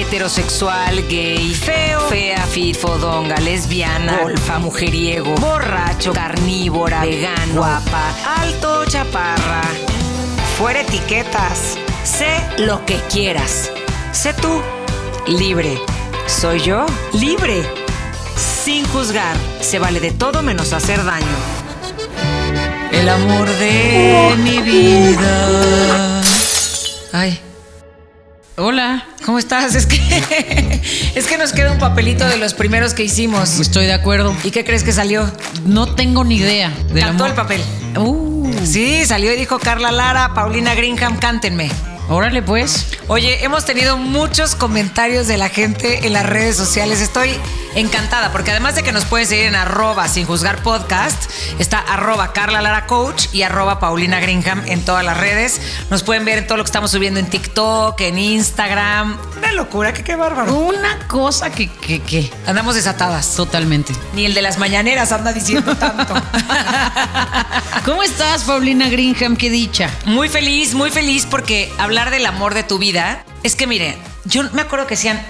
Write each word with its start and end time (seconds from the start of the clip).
heterosexual, 0.00 1.06
gay, 1.08 1.54
feo, 1.54 2.00
fea, 2.08 2.46
fit, 2.46 2.76
fodonga, 2.76 3.36
lesbiana, 3.36 4.18
golfa, 4.22 4.58
mujeriego, 4.58 5.34
borracho, 5.34 6.12
carnívora, 6.12 7.00
vegano, 7.02 7.54
guapa, 7.54 8.14
alto, 8.40 8.84
chaparra. 8.86 9.62
Fuera 10.56 10.80
etiquetas. 10.80 11.78
Sé 12.04 12.40
lo 12.58 12.84
que 12.86 12.96
quieras. 13.10 13.70
Sé 14.12 14.32
tú. 14.34 14.60
Libre. 15.26 15.78
Soy 16.26 16.60
yo. 16.60 16.86
Libre. 17.12 17.62
Sin 18.36 18.86
juzgar. 18.88 19.36
Se 19.60 19.78
vale 19.78 20.00
de 20.00 20.10
todo 20.12 20.42
menos 20.42 20.72
hacer 20.72 21.04
daño. 21.04 21.26
El 22.92 23.08
amor 23.08 23.48
de 23.48 24.34
mi 24.38 24.58
vida. 24.62 26.22
Ay. 27.12 27.40
Hola, 28.62 29.06
¿cómo 29.24 29.38
estás? 29.38 29.74
Es 29.74 29.86
que 29.86 30.80
es 31.14 31.26
que 31.26 31.38
nos 31.38 31.52
queda 31.52 31.72
un 31.72 31.78
papelito 31.78 32.26
de 32.28 32.36
los 32.36 32.52
primeros 32.52 32.92
que 32.92 33.02
hicimos. 33.04 33.58
Estoy 33.58 33.86
de 33.86 33.94
acuerdo. 33.94 34.36
¿Y 34.44 34.50
qué 34.50 34.64
crees 34.64 34.84
que 34.84 34.92
salió? 34.92 35.30
No 35.64 35.94
tengo 35.94 36.24
ni 36.24 36.36
idea 36.36 36.68
del 36.92 37.04
Cantó 37.04 37.24
amor. 37.24 37.28
el 37.30 37.34
papel. 37.34 37.62
Uh, 37.96 38.30
Sí, 38.64 39.06
salió 39.06 39.32
y 39.32 39.36
dijo 39.36 39.58
Carla 39.58 39.90
Lara, 39.90 40.34
Paulina 40.34 40.74
Greenham, 40.74 41.16
cántenme. 41.18 41.70
órale 42.10 42.42
pues. 42.42 42.86
Oye, 43.08 43.42
hemos 43.44 43.64
tenido 43.64 43.96
muchos 43.96 44.54
comentarios 44.54 45.26
de 45.26 45.38
la 45.38 45.48
gente 45.48 46.06
en 46.06 46.12
las 46.12 46.26
redes 46.26 46.56
sociales. 46.56 47.00
Estoy 47.00 47.30
encantada 47.74 48.32
porque 48.32 48.50
además 48.50 48.74
de 48.74 48.82
que 48.82 48.92
nos 48.92 49.04
pueden 49.04 49.26
seguir 49.26 49.46
en 49.46 49.54
arroba 49.54 50.08
sin 50.08 50.26
juzgar 50.26 50.62
podcast, 50.62 51.30
está 51.58 51.78
arroba 51.78 52.32
Carla 52.32 52.60
Lara 52.60 52.86
Coach 52.86 53.26
y 53.32 53.42
arroba 53.42 53.80
Paulina 53.80 54.20
Greenham 54.20 54.62
en 54.66 54.84
todas 54.84 55.04
las 55.04 55.16
redes. 55.16 55.60
Nos 55.90 56.02
pueden 56.02 56.24
ver 56.24 56.38
en 56.38 56.46
todo 56.46 56.58
lo 56.58 56.64
que 56.64 56.68
estamos 56.68 56.90
subiendo 56.90 57.20
en 57.20 57.26
TikTok, 57.26 58.00
en 58.00 58.18
Instagram. 58.18 59.18
Una 59.38 59.52
locura, 59.52 59.92
que 59.92 60.02
qué 60.02 60.16
bárbaro. 60.16 60.54
Una 60.54 61.06
cosa 61.06 61.50
que, 61.50 61.68
que, 61.68 62.00
que. 62.00 62.30
Andamos 62.46 62.74
desatadas. 62.74 63.34
Totalmente. 63.36 63.92
Ni 64.14 64.24
el 64.26 64.34
de 64.34 64.42
las 64.42 64.58
mañaneras 64.58 65.12
anda 65.12 65.32
diciendo 65.32 65.76
tanto. 65.76 66.14
¿Cómo 67.84 68.02
estás, 68.02 68.44
Paulina 68.44 68.88
Greenham? 68.88 69.36
Qué 69.36 69.50
dicha. 69.50 69.90
Muy 70.04 70.28
feliz, 70.28 70.74
muy 70.74 70.90
feliz 70.90 71.26
porque 71.28 71.72
hablar 71.78 72.10
del 72.10 72.26
amor 72.26 72.54
de 72.54 72.62
tu 72.62 72.78
vida 72.78 73.24
es 73.42 73.56
que, 73.56 73.66
mire, 73.66 73.96
yo 74.24 74.42
me 74.52 74.62
acuerdo 74.62 74.86
que 74.86 74.94
decían, 74.94 75.24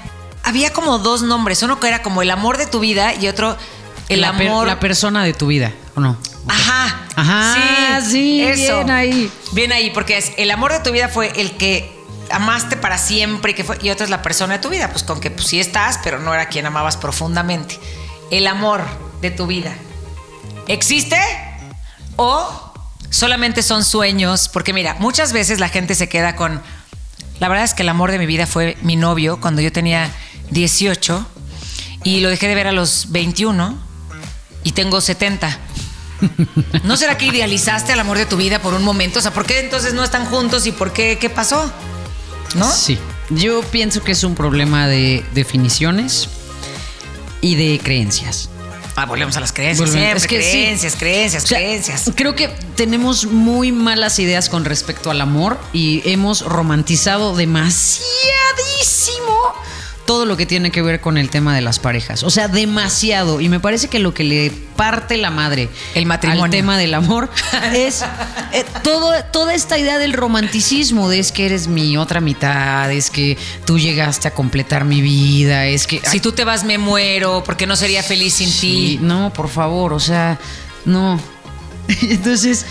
había 0.50 0.72
como 0.72 0.98
dos 0.98 1.22
nombres, 1.22 1.62
uno 1.62 1.80
que 1.80 1.88
era 1.88 2.02
como 2.02 2.22
el 2.22 2.30
amor 2.30 2.58
de 2.58 2.66
tu 2.66 2.80
vida 2.80 3.14
y 3.14 3.28
otro 3.28 3.56
el 4.08 4.20
la 4.20 4.36
per- 4.36 4.48
amor. 4.48 4.66
la 4.66 4.80
persona 4.80 5.24
de 5.24 5.32
tu 5.32 5.46
vida, 5.46 5.72
¿o 5.94 6.00
no? 6.00 6.16
Ajá. 6.48 6.96
Ajá, 7.16 8.00
sí, 8.02 8.44
bien 8.54 8.90
ahí. 8.90 9.30
Bien 9.52 9.72
ahí, 9.72 9.90
porque 9.90 10.18
es 10.18 10.32
el 10.36 10.50
amor 10.50 10.72
de 10.72 10.80
tu 10.80 10.90
vida 10.90 11.08
fue 11.08 11.32
el 11.40 11.56
que 11.56 11.96
amaste 12.30 12.76
para 12.76 12.98
siempre 12.98 13.54
que 13.54 13.62
fue, 13.64 13.78
y 13.82 13.90
otra 13.90 14.04
es 14.04 14.10
la 14.10 14.22
persona 14.22 14.54
de 14.54 14.58
tu 14.60 14.68
vida, 14.68 14.88
pues 14.90 15.02
con 15.02 15.20
que 15.20 15.30
pues, 15.30 15.46
sí 15.46 15.60
estás, 15.60 15.98
pero 16.02 16.18
no 16.18 16.32
era 16.34 16.46
quien 16.48 16.66
amabas 16.66 16.96
profundamente. 16.96 17.78
El 18.30 18.46
amor 18.46 18.82
de 19.20 19.30
tu 19.30 19.46
vida. 19.46 19.74
¿Existe? 20.66 21.18
¿O 22.16 22.72
solamente 23.10 23.62
son 23.62 23.84
sueños? 23.84 24.48
Porque 24.48 24.72
mira, 24.72 24.96
muchas 24.98 25.32
veces 25.32 25.58
la 25.60 25.68
gente 25.68 25.94
se 25.94 26.08
queda 26.08 26.36
con... 26.36 26.60
La 27.38 27.48
verdad 27.48 27.64
es 27.64 27.74
que 27.74 27.82
el 27.82 27.88
amor 27.88 28.10
de 28.12 28.18
mi 28.18 28.26
vida 28.26 28.46
fue 28.46 28.76
mi 28.82 28.96
novio 28.96 29.40
cuando 29.40 29.60
yo 29.62 29.72
tenía 29.72 30.10
18 30.50 31.26
y 32.04 32.20
lo 32.20 32.28
dejé 32.28 32.48
de 32.48 32.54
ver 32.54 32.66
a 32.66 32.72
los 32.72 33.10
21 33.10 33.78
y 34.64 34.72
tengo 34.72 35.00
70. 35.00 35.58
¿No 36.84 36.96
será 36.96 37.16
que 37.16 37.26
idealizaste 37.26 37.92
al 37.92 38.00
amor 38.00 38.18
de 38.18 38.26
tu 38.26 38.36
vida 38.36 38.60
por 38.60 38.74
un 38.74 38.82
momento? 38.82 39.18
O 39.18 39.22
sea, 39.22 39.32
¿por 39.32 39.46
qué 39.46 39.60
entonces 39.60 39.94
no 39.94 40.04
están 40.04 40.26
juntos 40.26 40.66
y 40.66 40.72
por 40.72 40.92
qué? 40.92 41.18
¿Qué 41.18 41.30
pasó? 41.30 41.70
¿No? 42.54 42.70
Sí. 42.70 42.98
Yo 43.30 43.62
pienso 43.62 44.02
que 44.02 44.12
es 44.12 44.24
un 44.24 44.34
problema 44.34 44.86
de 44.88 45.24
definiciones 45.34 46.28
y 47.40 47.54
de 47.54 47.80
creencias. 47.82 48.50
Ah, 48.96 49.06
volvemos 49.06 49.36
a 49.36 49.40
las 49.40 49.52
creencias. 49.52 49.90
Siempre, 49.90 50.18
es 50.18 50.26
que 50.26 50.42
sí. 50.42 50.50
creencias, 50.50 50.96
creencias, 50.96 51.44
O 51.44 51.46
sea, 51.46 51.58
creencias. 51.58 52.10
Creo 52.14 52.34
que 52.34 52.48
tenemos 52.76 53.24
muy 53.24 53.72
malas 53.72 54.18
ideas 54.18 54.48
con 54.50 54.64
respecto 54.64 55.10
al 55.10 55.20
amor 55.20 55.58
y 55.72 56.02
hemos 56.04 56.42
romantizado 56.42 57.34
demasiadísimo 57.34 58.10
todo 60.10 60.26
lo 60.26 60.36
que 60.36 60.44
tiene 60.44 60.72
que 60.72 60.82
ver 60.82 61.00
con 61.00 61.18
el 61.18 61.30
tema 61.30 61.54
de 61.54 61.60
las 61.60 61.78
parejas. 61.78 62.24
O 62.24 62.30
sea, 62.30 62.48
demasiado. 62.48 63.40
Y 63.40 63.48
me 63.48 63.60
parece 63.60 63.86
que 63.86 64.00
lo 64.00 64.12
que 64.12 64.24
le 64.24 64.50
parte 64.74 65.16
la 65.16 65.30
madre 65.30 65.68
El 65.94 66.06
matrimonio. 66.06 66.46
al 66.46 66.50
tema 66.50 66.76
del 66.76 66.94
amor 66.94 67.30
es 67.72 68.02
eh, 68.52 68.64
todo, 68.82 69.12
toda 69.32 69.54
esta 69.54 69.78
idea 69.78 69.98
del 69.98 70.12
romanticismo, 70.12 71.08
de 71.08 71.20
es 71.20 71.30
que 71.30 71.46
eres 71.46 71.68
mi 71.68 71.96
otra 71.96 72.20
mitad, 72.20 72.90
es 72.90 73.08
que 73.08 73.38
tú 73.64 73.78
llegaste 73.78 74.26
a 74.26 74.32
completar 74.32 74.84
mi 74.84 75.00
vida, 75.00 75.66
es 75.66 75.86
que... 75.86 76.02
Si 76.04 76.18
tú 76.18 76.32
te 76.32 76.42
vas, 76.42 76.64
me 76.64 76.76
muero, 76.76 77.44
porque 77.46 77.68
no 77.68 77.76
sería 77.76 78.02
feliz 78.02 78.34
sin 78.34 78.48
Sí, 78.50 78.96
ti. 78.96 78.98
no, 79.00 79.32
por 79.32 79.48
favor, 79.48 79.92
o 79.92 80.00
sea, 80.00 80.40
no. 80.86 81.20
Entonces, 82.02 82.66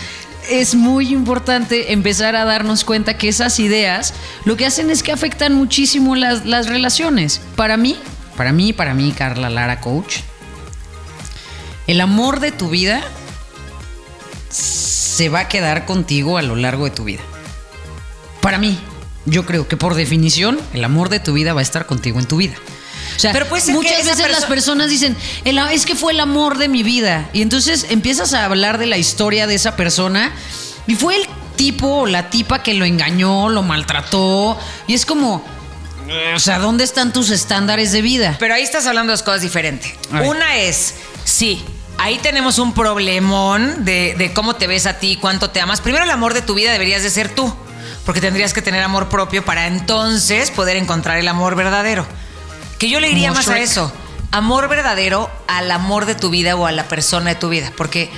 es 0.50 0.74
muy 0.74 1.12
importante 1.12 1.92
empezar 1.92 2.34
a 2.34 2.44
darnos 2.44 2.84
cuenta 2.84 3.16
que 3.16 3.28
esas 3.28 3.60
ideas 3.60 4.12
lo 4.44 4.56
que 4.56 4.66
hacen 4.66 4.90
es 4.90 5.02
que 5.02 5.12
afectan 5.12 5.54
muchísimo 5.54 6.16
las, 6.16 6.44
las 6.44 6.66
relaciones. 6.66 7.40
Para 7.54 7.76
mí, 7.76 7.96
para 8.36 8.52
mí, 8.52 8.72
para 8.72 8.92
mí, 8.92 9.12
Carla 9.16 9.48
Lara 9.48 9.80
Coach, 9.80 10.18
el 11.86 12.00
amor 12.00 12.40
de 12.40 12.52
tu 12.52 12.68
vida 12.68 13.02
se 14.48 15.28
va 15.28 15.40
a 15.40 15.48
quedar 15.48 15.86
contigo 15.86 16.36
a 16.36 16.42
lo 16.42 16.56
largo 16.56 16.84
de 16.84 16.90
tu 16.90 17.04
vida. 17.04 17.20
Para 18.40 18.58
mí, 18.58 18.78
yo 19.26 19.46
creo 19.46 19.68
que 19.68 19.76
por 19.76 19.94
definición, 19.94 20.58
el 20.72 20.82
amor 20.84 21.10
de 21.10 21.20
tu 21.20 21.32
vida 21.32 21.54
va 21.54 21.60
a 21.60 21.62
estar 21.62 21.86
contigo 21.86 22.18
en 22.18 22.26
tu 22.26 22.38
vida. 22.38 22.54
O 23.20 23.22
sea, 23.22 23.32
Pero 23.32 23.46
puede 23.48 23.60
ser 23.62 23.72
que 23.74 23.76
muchas 23.82 24.06
veces 24.06 24.30
las 24.30 24.44
perso- 24.44 24.48
personas 24.48 24.88
dicen, 24.88 25.14
"El 25.44 25.58
a- 25.58 25.72
es 25.74 25.84
que 25.84 25.94
fue 25.94 26.12
el 26.14 26.20
amor 26.20 26.56
de 26.56 26.68
mi 26.68 26.82
vida. 26.82 27.28
Y 27.34 27.42
entonces 27.42 27.86
empiezas 27.90 28.32
a 28.32 28.46
hablar 28.46 28.78
de 28.78 28.86
la 28.86 28.96
historia 28.96 29.46
de 29.46 29.54
esa 29.54 29.76
persona 29.76 30.32
y 30.86 30.94
fue 30.94 31.16
el 31.16 31.26
tipo 31.56 31.86
o 31.86 32.06
la 32.06 32.30
tipa 32.30 32.62
que 32.62 32.72
lo 32.72 32.86
engañó, 32.86 33.50
lo 33.50 33.62
maltrató. 33.62 34.58
Y 34.86 34.94
es 34.94 35.04
como, 35.04 35.44
eh, 36.08 36.32
o 36.34 36.40
sea, 36.40 36.58
¿dónde 36.60 36.82
están 36.84 37.12
tus 37.12 37.28
estándares 37.28 37.92
de 37.92 38.00
vida? 38.00 38.36
Pero 38.38 38.54
ahí 38.54 38.62
estás 38.62 38.86
hablando 38.86 39.10
de 39.10 39.18
dos 39.18 39.22
cosas 39.22 39.42
diferentes. 39.42 39.92
Una 40.26 40.56
es, 40.56 40.94
sí, 41.24 41.62
ahí 41.98 42.18
tenemos 42.22 42.58
un 42.58 42.72
problemón 42.72 43.84
de, 43.84 44.14
de 44.16 44.32
cómo 44.32 44.56
te 44.56 44.66
ves 44.66 44.86
a 44.86 44.94
ti, 44.98 45.18
cuánto 45.20 45.50
te 45.50 45.60
amas. 45.60 45.82
Primero, 45.82 46.04
el 46.04 46.10
amor 46.10 46.32
de 46.32 46.40
tu 46.40 46.54
vida 46.54 46.72
deberías 46.72 47.02
de 47.02 47.10
ser 47.10 47.28
tú, 47.28 47.54
porque 48.06 48.22
tendrías 48.22 48.54
que 48.54 48.62
tener 48.62 48.82
amor 48.82 49.10
propio 49.10 49.44
para 49.44 49.66
entonces 49.66 50.50
poder 50.50 50.78
encontrar 50.78 51.18
el 51.18 51.28
amor 51.28 51.54
verdadero. 51.56 52.06
Que 52.80 52.88
yo 52.88 52.98
le 52.98 53.10
iría 53.10 53.30
más 53.32 53.46
a 53.48 53.58
eso. 53.60 53.92
Amor 54.32 54.68
verdadero 54.68 55.30
al 55.46 55.70
amor 55.70 56.06
de 56.06 56.14
tu 56.14 56.30
vida 56.30 56.56
o 56.56 56.66
a 56.66 56.72
la 56.72 56.88
persona 56.88 57.30
de 57.30 57.36
tu 57.36 57.48
vida. 57.48 57.72
Porque 57.76 58.10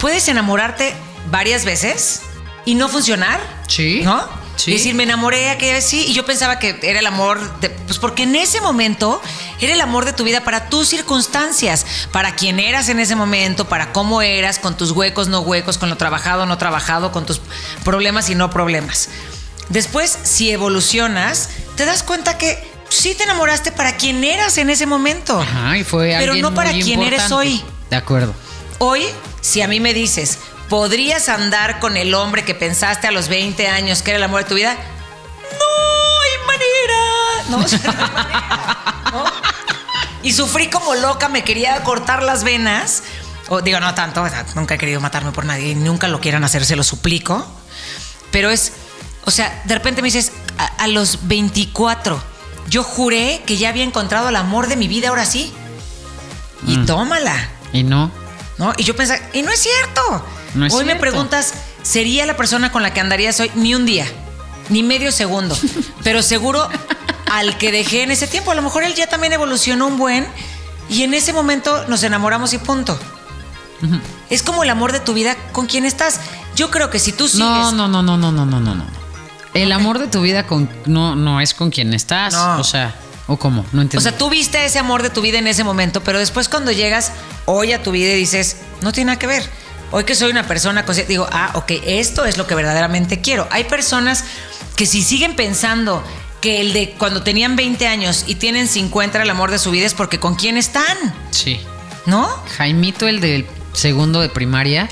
puedes 0.00 0.26
enamorarte 0.28 0.94
varias 1.30 1.64
veces 1.64 2.22
y 2.64 2.74
no 2.74 2.88
funcionar. 2.88 3.38
Sí. 3.68 4.00
¿No? 4.02 4.26
Sí. 4.56 4.70
Y 4.70 4.74
decir, 4.78 4.94
me 4.94 5.02
enamoré 5.02 5.50
aquella 5.50 5.74
vez, 5.74 5.84
sí, 5.84 6.06
y 6.08 6.14
yo 6.14 6.24
pensaba 6.24 6.58
que 6.58 6.78
era 6.82 7.00
el 7.00 7.06
amor, 7.06 7.60
de- 7.60 7.68
pues 7.68 7.98
porque 7.98 8.22
en 8.22 8.34
ese 8.34 8.62
momento 8.62 9.20
era 9.60 9.74
el 9.74 9.80
amor 9.82 10.06
de 10.06 10.14
tu 10.14 10.24
vida 10.24 10.44
para 10.44 10.70
tus 10.70 10.88
circunstancias, 10.88 11.84
para 12.10 12.34
quién 12.34 12.58
eras 12.58 12.88
en 12.88 12.98
ese 12.98 13.14
momento, 13.16 13.68
para 13.68 13.92
cómo 13.92 14.22
eras, 14.22 14.58
con 14.58 14.74
tus 14.74 14.92
huecos, 14.92 15.28
no 15.28 15.40
huecos, 15.40 15.76
con 15.76 15.90
lo 15.90 15.98
trabajado, 15.98 16.46
no 16.46 16.56
trabajado, 16.56 17.12
con 17.12 17.26
tus 17.26 17.42
problemas 17.84 18.30
y 18.30 18.34
no 18.34 18.48
problemas. 18.48 19.10
Después, 19.68 20.18
si 20.22 20.50
evolucionas, 20.50 21.50
te 21.76 21.84
das 21.84 22.02
cuenta 22.02 22.38
que 22.38 22.75
sí 22.88 23.14
te 23.14 23.24
enamoraste 23.24 23.72
para 23.72 23.96
quien 23.96 24.24
eras 24.24 24.58
en 24.58 24.70
ese 24.70 24.86
momento. 24.86 25.40
Ajá, 25.40 25.76
y 25.78 25.84
fue 25.84 26.16
Pero 26.18 26.34
no 26.36 26.54
para 26.54 26.72
quien 26.72 27.02
eres 27.02 27.30
hoy. 27.30 27.62
De 27.90 27.96
acuerdo. 27.96 28.34
Hoy, 28.78 29.02
si 29.40 29.62
a 29.62 29.68
mí 29.68 29.80
me 29.80 29.94
dices, 29.94 30.38
¿podrías 30.68 31.28
andar 31.28 31.78
con 31.78 31.96
el 31.96 32.14
hombre 32.14 32.44
que 32.44 32.54
pensaste 32.54 33.06
a 33.06 33.10
los 33.10 33.28
20 33.28 33.68
años 33.68 34.02
que 34.02 34.10
era 34.10 34.18
el 34.18 34.24
amor 34.24 34.42
de 34.42 34.48
tu 34.48 34.54
vida? 34.54 34.74
No 34.74 36.22
hay 36.22 36.46
manera. 36.46 37.50
No, 37.50 37.58
o 37.58 37.68
sea, 37.68 37.78
no 37.78 37.90
hay 37.90 38.10
manera, 38.10 39.02
¿no? 39.12 39.24
Y 40.22 40.32
sufrí 40.32 40.68
como 40.68 40.94
loca, 40.96 41.28
me 41.28 41.44
quería 41.44 41.82
cortar 41.84 42.22
las 42.22 42.42
venas. 42.42 43.04
O 43.48 43.62
digo, 43.62 43.78
no 43.78 43.94
tanto, 43.94 44.24
nunca 44.56 44.74
he 44.74 44.78
querido 44.78 45.00
matarme 45.00 45.30
por 45.30 45.44
nadie 45.44 45.68
y 45.68 45.74
nunca 45.76 46.08
lo 46.08 46.20
quieran 46.20 46.42
hacer, 46.42 46.64
se 46.64 46.74
lo 46.74 46.82
suplico. 46.82 47.46
Pero 48.32 48.50
es, 48.50 48.72
o 49.24 49.30
sea, 49.30 49.62
de 49.64 49.74
repente 49.74 50.02
me 50.02 50.06
dices, 50.06 50.32
a, 50.58 50.64
a 50.82 50.88
los 50.88 51.28
24, 51.28 52.20
yo 52.68 52.82
juré 52.82 53.42
que 53.46 53.56
ya 53.56 53.68
había 53.68 53.84
encontrado 53.84 54.28
el 54.28 54.36
amor 54.36 54.68
de 54.68 54.76
mi 54.76 54.88
vida 54.88 55.08
ahora 55.08 55.24
sí. 55.24 55.52
Y 56.66 56.78
mm. 56.78 56.86
tómala. 56.86 57.48
Y 57.72 57.82
no. 57.82 58.10
No, 58.58 58.72
y 58.76 58.84
yo 58.84 58.96
pensaba, 58.96 59.20
y 59.32 59.42
no 59.42 59.50
es 59.50 59.60
cierto. 59.60 60.24
No 60.54 60.66
es 60.66 60.72
hoy 60.72 60.84
me 60.84 60.96
preguntas, 60.96 61.54
¿sería 61.82 62.24
la 62.26 62.36
persona 62.36 62.72
con 62.72 62.82
la 62.82 62.94
que 62.94 63.00
andarías 63.00 63.38
hoy? 63.40 63.50
Ni 63.54 63.74
un 63.74 63.84
día, 63.84 64.06
ni 64.70 64.82
medio 64.82 65.12
segundo. 65.12 65.56
Pero 66.02 66.22
seguro 66.22 66.68
al 67.30 67.58
que 67.58 67.70
dejé 67.72 68.02
en 68.02 68.10
ese 68.10 68.26
tiempo. 68.26 68.50
A 68.50 68.54
lo 68.54 68.62
mejor 68.62 68.84
él 68.84 68.94
ya 68.94 69.06
también 69.06 69.32
evolucionó 69.32 69.86
un 69.86 69.98
buen 69.98 70.26
y 70.88 71.02
en 71.02 71.14
ese 71.14 71.32
momento 71.32 71.86
nos 71.88 72.02
enamoramos 72.02 72.52
y 72.54 72.58
punto. 72.58 72.98
Es 74.30 74.42
como 74.42 74.62
el 74.62 74.70
amor 74.70 74.92
de 74.92 75.00
tu 75.00 75.12
vida 75.12 75.36
con 75.52 75.66
quien 75.66 75.84
estás. 75.84 76.20
Yo 76.54 76.70
creo 76.70 76.88
que 76.88 76.98
si 76.98 77.12
tú 77.12 77.28
sigues. 77.28 77.40
No, 77.40 77.72
no, 77.72 77.88
no, 77.88 78.02
no, 78.02 78.16
no, 78.16 78.32
no, 78.32 78.46
no, 78.46 78.60
no. 78.60 78.84
El 79.62 79.72
amor 79.72 79.98
de 79.98 80.06
tu 80.08 80.22
vida 80.22 80.46
con, 80.46 80.68
no, 80.86 81.16
no 81.16 81.40
es 81.40 81.54
con 81.54 81.70
quien 81.70 81.94
estás. 81.94 82.34
No. 82.34 82.58
O 82.58 82.64
sea, 82.64 82.94
¿o 83.26 83.36
cómo? 83.36 83.64
No 83.72 83.80
O 83.80 83.82
entiendo. 83.82 84.00
sea, 84.08 84.16
tú 84.16 84.30
viste 84.30 84.64
ese 84.64 84.78
amor 84.78 85.02
de 85.02 85.10
tu 85.10 85.20
vida 85.20 85.38
en 85.38 85.46
ese 85.46 85.64
momento, 85.64 86.02
pero 86.02 86.18
después 86.18 86.48
cuando 86.48 86.72
llegas 86.72 87.12
hoy 87.46 87.72
a 87.72 87.82
tu 87.82 87.90
vida 87.92 88.12
y 88.12 88.16
dices, 88.16 88.58
no 88.82 88.92
tiene 88.92 89.08
nada 89.08 89.18
que 89.18 89.26
ver. 89.26 89.48
Hoy 89.92 90.04
que 90.04 90.14
soy 90.14 90.30
una 90.30 90.46
persona 90.46 90.84
digo, 91.08 91.28
ah, 91.30 91.52
ok, 91.54 91.72
esto 91.86 92.24
es 92.24 92.36
lo 92.38 92.46
que 92.46 92.54
verdaderamente 92.54 93.20
quiero. 93.20 93.46
Hay 93.50 93.64
personas 93.64 94.24
que 94.74 94.84
si 94.84 95.02
siguen 95.02 95.36
pensando 95.36 96.02
que 96.40 96.60
el 96.60 96.72
de 96.72 96.90
cuando 96.98 97.22
tenían 97.22 97.56
20 97.56 97.86
años 97.86 98.24
y 98.26 98.34
tienen 98.34 98.68
50 98.68 99.16
era 99.18 99.24
el 99.24 99.30
amor 99.30 99.50
de 99.50 99.58
su 99.58 99.70
vida 99.70 99.86
es 99.86 99.94
porque 99.94 100.20
con 100.20 100.34
quién 100.34 100.56
están, 100.56 100.96
sí. 101.30 101.60
¿no? 102.04 102.28
Jaimito, 102.56 103.08
el 103.08 103.20
del 103.20 103.46
segundo 103.72 104.20
de 104.20 104.28
primaria, 104.28 104.88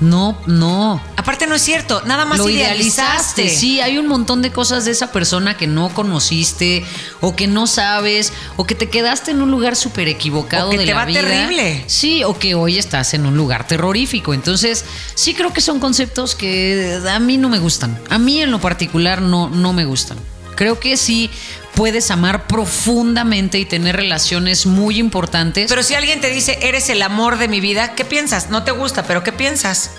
no, 0.00 0.38
no. 0.46 1.00
Aparte 1.16 1.46
no 1.46 1.54
es 1.54 1.62
cierto, 1.62 2.02
nada 2.04 2.24
más 2.24 2.38
Lo 2.38 2.48
idealizaste. 2.48 3.42
idealizaste. 3.42 3.48
Sí, 3.48 3.80
hay 3.80 3.98
un 3.98 4.06
montón 4.06 4.42
de 4.42 4.52
cosas 4.52 4.84
de 4.84 4.90
esa 4.90 5.10
persona 5.12 5.56
que 5.56 5.66
no 5.66 5.88
conociste 5.88 6.84
o 7.20 7.34
que 7.34 7.46
no 7.46 7.66
sabes 7.66 8.32
o 8.56 8.64
que 8.64 8.74
te 8.74 8.88
quedaste 8.90 9.30
en 9.30 9.42
un 9.42 9.50
lugar 9.50 9.74
súper 9.76 10.08
equivocado 10.08 10.68
O 10.68 10.70
que 10.70 10.78
de 10.78 10.84
te 10.84 10.90
la 10.92 10.98
va 10.98 11.04
vida. 11.06 11.20
terrible. 11.22 11.84
Sí, 11.86 12.24
o 12.24 12.38
que 12.38 12.54
hoy 12.54 12.78
estás 12.78 13.14
en 13.14 13.26
un 13.26 13.36
lugar 13.36 13.66
terrorífico. 13.66 14.34
Entonces, 14.34 14.84
sí 15.14 15.34
creo 15.34 15.52
que 15.52 15.60
son 15.60 15.80
conceptos 15.80 16.34
que 16.34 17.00
a 17.08 17.18
mí 17.18 17.38
no 17.38 17.48
me 17.48 17.58
gustan. 17.58 17.98
A 18.10 18.18
mí 18.18 18.40
en 18.40 18.50
lo 18.50 18.60
particular 18.60 19.22
no, 19.22 19.48
no 19.48 19.72
me 19.72 19.84
gustan. 19.84 20.18
Creo 20.56 20.78
que 20.80 20.96
sí 20.96 21.30
puedes 21.76 22.10
amar 22.10 22.46
profundamente 22.46 23.58
y 23.58 23.66
tener 23.66 23.94
relaciones 23.96 24.66
muy 24.66 24.98
importantes. 24.98 25.68
Pero 25.68 25.82
si 25.82 25.94
alguien 25.94 26.20
te 26.20 26.30
dice, 26.30 26.58
eres 26.62 26.88
el 26.88 27.02
amor 27.02 27.38
de 27.38 27.46
mi 27.46 27.60
vida, 27.60 27.94
¿qué 27.94 28.04
piensas? 28.04 28.50
No 28.50 28.64
te 28.64 28.72
gusta, 28.72 29.04
pero 29.04 29.22
¿qué 29.22 29.30
piensas? 29.30 29.90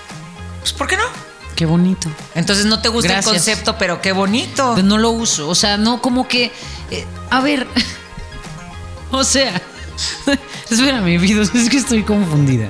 Pues 0.60 0.74
¿por 0.74 0.88
qué 0.88 0.98
no? 0.98 1.04
Qué 1.56 1.66
bonito. 1.66 2.10
Entonces 2.36 2.66
no 2.66 2.82
te 2.82 2.90
gusta 2.90 3.14
Gracias. 3.14 3.28
el 3.28 3.38
concepto, 3.38 3.78
pero 3.78 4.02
qué 4.02 4.12
bonito. 4.12 4.74
Pues 4.74 4.84
no 4.84 4.98
lo 4.98 5.12
uso. 5.12 5.48
O 5.48 5.56
sea, 5.56 5.78
no 5.78 6.02
como 6.02 6.28
que. 6.28 6.52
eh, 6.92 7.06
a 7.30 7.42
ver. 7.42 7.68
o 9.12 9.24
sea. 9.24 9.62
Espérame, 10.70 11.20
Vidos, 11.20 11.54
es 11.56 11.70
que 11.70 11.78
estoy 11.78 12.04
confundida. 12.04 12.68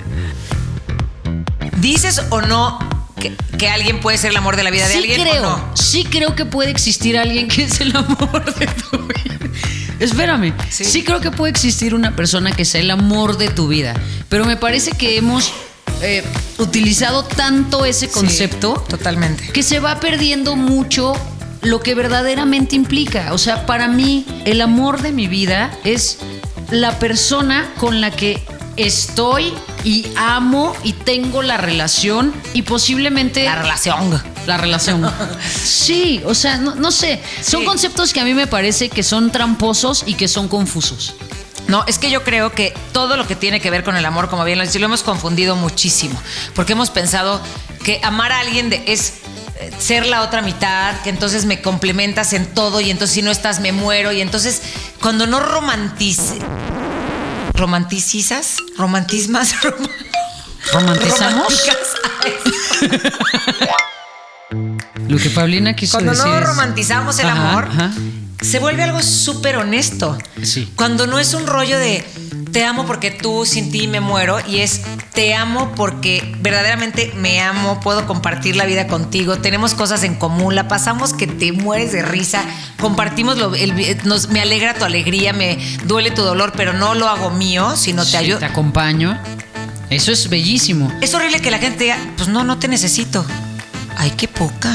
¿Dices 1.78 2.22
o 2.30 2.42
no 2.42 2.80
que, 3.18 3.36
que 3.58 3.70
alguien 3.70 4.00
puede 4.00 4.18
ser 4.18 4.32
el 4.32 4.38
amor 4.38 4.56
de 4.56 4.64
la 4.64 4.70
vida 4.72 4.86
de 4.88 4.94
Sí 4.94 5.00
alguien 5.00 5.22
creo, 5.22 5.54
o 5.54 5.58
no? 5.58 5.76
sí 5.76 6.04
creo 6.06 6.36
que 6.36 6.46
puede 6.46 6.70
existir 6.72 7.18
alguien 7.18 7.48
que 7.48 7.64
es 7.64 7.82
el 7.82 7.96
amor 7.96 8.54
de 8.56 8.68
tu 8.68 8.98
vida. 9.00 9.38
Espérame, 10.00 10.54
Sí. 10.70 10.86
sí. 10.86 11.04
creo 11.04 11.20
que 11.22 11.32
puede 11.32 11.52
existir 11.52 11.96
una 11.96 12.16
persona 12.16 12.52
que 12.52 12.66
sea 12.66 12.82
el 12.82 12.92
amor 12.92 13.38
de 13.38 13.50
tu 13.50 13.68
vida, 13.68 13.94
pero 14.30 14.46
me 14.46 14.56
parece 14.56 14.92
que 14.92 15.18
hemos 15.18 15.52
eh, 16.02 16.24
utilizado 16.60 17.24
tanto 17.24 17.84
ese 17.86 18.08
concepto 18.10 18.76
Sí, 18.86 18.90
totalmente. 18.92 19.48
que 19.52 19.64
se 19.64 19.80
va 19.80 20.00
perdiendo 20.00 20.56
mucho 20.56 21.14
lo 21.64 21.80
que 21.82 21.96
verdaderamente 21.96 22.76
implica. 22.76 23.34
O 23.34 23.40
sea, 23.40 23.66
para 23.66 23.88
mí, 23.88 24.24
el 24.46 24.62
amor 24.62 25.02
de 25.02 25.12
mi 25.12 25.28
vida 25.28 25.72
es 25.84 26.20
la 26.70 27.00
persona 27.00 27.68
con 27.80 28.00
la 28.00 28.12
que 28.12 28.44
estoy 28.76 29.52
y 29.88 30.06
amo 30.18 30.76
y 30.84 30.92
tengo 30.92 31.42
la 31.42 31.56
relación 31.56 32.34
y 32.54 32.64
posiblemente 32.64 33.46
La 33.46 33.56
relación. 33.56 34.22
la 34.46 34.58
relación. 34.58 35.10
Sí, 35.64 36.22
o 36.26 36.34
sea, 36.36 36.58
no, 36.58 36.76
no 36.76 36.92
sé. 36.92 37.22
Son 37.42 37.62
Sí. 37.62 37.66
conceptos 37.66 38.12
que 38.12 38.20
a 38.20 38.26
mí 38.26 38.34
me 38.34 38.48
parece 38.48 38.90
que 38.90 39.02
son 39.02 39.32
tramposos 39.32 40.04
y 40.06 40.16
que 40.16 40.28
son 40.28 40.50
confusos. 40.50 41.14
No, 41.70 41.86
es 41.88 42.00
que 42.00 42.10
yo 42.12 42.24
creo 42.26 42.52
que 42.54 42.74
todo 42.92 43.16
lo 43.16 43.26
que 43.28 43.36
tiene 43.38 43.62
que 43.62 43.70
ver 43.70 43.84
con 43.86 43.96
el 43.96 44.06
amor, 44.06 44.30
como 44.30 44.44
bien 44.44 44.58
lo 44.58 44.66
dice, 44.66 44.78
lo 44.80 44.86
hemos 44.88 45.04
confundido 45.04 45.56
muchísimo. 45.56 46.20
Porque 46.54 46.74
hemos 46.74 46.90
pensado 46.90 47.40
que 47.86 48.02
amar 48.04 48.32
a 48.34 48.40
alguien 48.40 48.70
de- 48.70 48.84
es 48.88 49.14
eh, 49.60 49.72
ser 49.80 50.06
la 50.06 50.22
otra 50.22 50.42
mitad, 50.42 51.00
que 51.02 51.10
entonces 51.10 51.46
me 51.46 51.62
complementas 51.62 52.34
en 52.34 52.46
todo 52.54 52.80
y 52.82 52.92
entonces 52.92 53.16
si 53.16 53.22
no 53.22 53.32
estás 53.32 53.60
me 53.62 53.72
muero. 53.72 54.12
Y 54.12 54.20
entonces 54.22 54.62
cuando 55.02 55.28
no 55.28 55.40
romantice, 55.40 56.38
romanticizas, 57.58 58.58
romantismas, 58.78 59.54
rom- 59.64 59.90
¿Romantizamos? 60.74 61.64
Lo 65.08 65.18
que 65.18 65.30
Paulina 65.30 65.76
quiso 65.76 65.94
Cuando 65.98 66.12
decir 66.12 66.28
no 66.28 66.38
es- 66.38 66.44
romantizamos 66.46 67.20
el 67.20 67.28
Ajá, 67.28 67.50
amor, 67.52 67.66
ajá. 67.72 67.92
se 68.42 68.60
vuelve 68.60 68.84
algo 68.84 69.02
súper 69.02 69.58
honesto. 69.58 70.18
Sí. 70.44 70.72
Cuando 70.76 71.08
no 71.08 71.20
es 71.20 71.34
un 71.34 71.48
rollo 71.48 71.78
de 71.80 72.06
te 72.58 72.66
amo 72.66 72.88
porque 72.88 73.12
tú 73.12 73.46
sin 73.46 73.70
ti 73.70 73.88
me 73.88 74.00
muero 74.00 74.40
y 74.48 74.62
es 74.62 74.82
te 75.14 75.36
amo 75.36 75.74
porque 75.76 76.34
verdaderamente 76.42 77.14
me 77.16 77.40
amo, 77.40 77.80
puedo 77.82 78.08
compartir 78.08 78.56
la 78.56 78.66
vida 78.66 78.88
contigo, 78.88 79.38
tenemos 79.38 79.76
cosas 79.76 80.02
en 80.02 80.16
común, 80.16 80.56
la 80.56 80.68
pasamos 80.68 81.14
que 81.14 81.28
te 81.28 81.52
mueres 81.52 81.92
de 81.92 82.02
risa, 82.02 82.42
compartimos 82.80 83.38
lo, 83.38 83.54
el- 83.54 84.00
nos, 84.06 84.30
me 84.30 84.42
alegra 84.42 84.74
tu 84.74 84.86
alegría, 84.86 85.34
me 85.34 85.60
duele 85.86 86.10
tu 86.10 86.24
dolor, 86.24 86.52
pero 86.58 86.74
no 86.74 86.96
lo 86.96 87.08
hago 87.08 87.30
mío, 87.30 87.76
sino 87.76 88.04
te 88.04 88.10
Sí, 88.10 88.18
ayudo. 88.18 88.40
te 88.40 88.46
acompaño. 88.46 89.20
Eso 89.92 90.12
es 90.12 90.28
bellísimo. 90.28 90.92
Es 91.00 91.14
horrible 91.14 91.40
que 91.44 91.52
la 91.52 91.60
gente 91.60 91.84
diga, 91.84 92.00
pues 92.18 92.28
no, 92.28 92.44
no 92.44 92.58
te 92.58 92.68
necesito. 92.68 93.24
Ay, 93.98 94.12
qué 94.18 94.28
poca. 94.28 94.72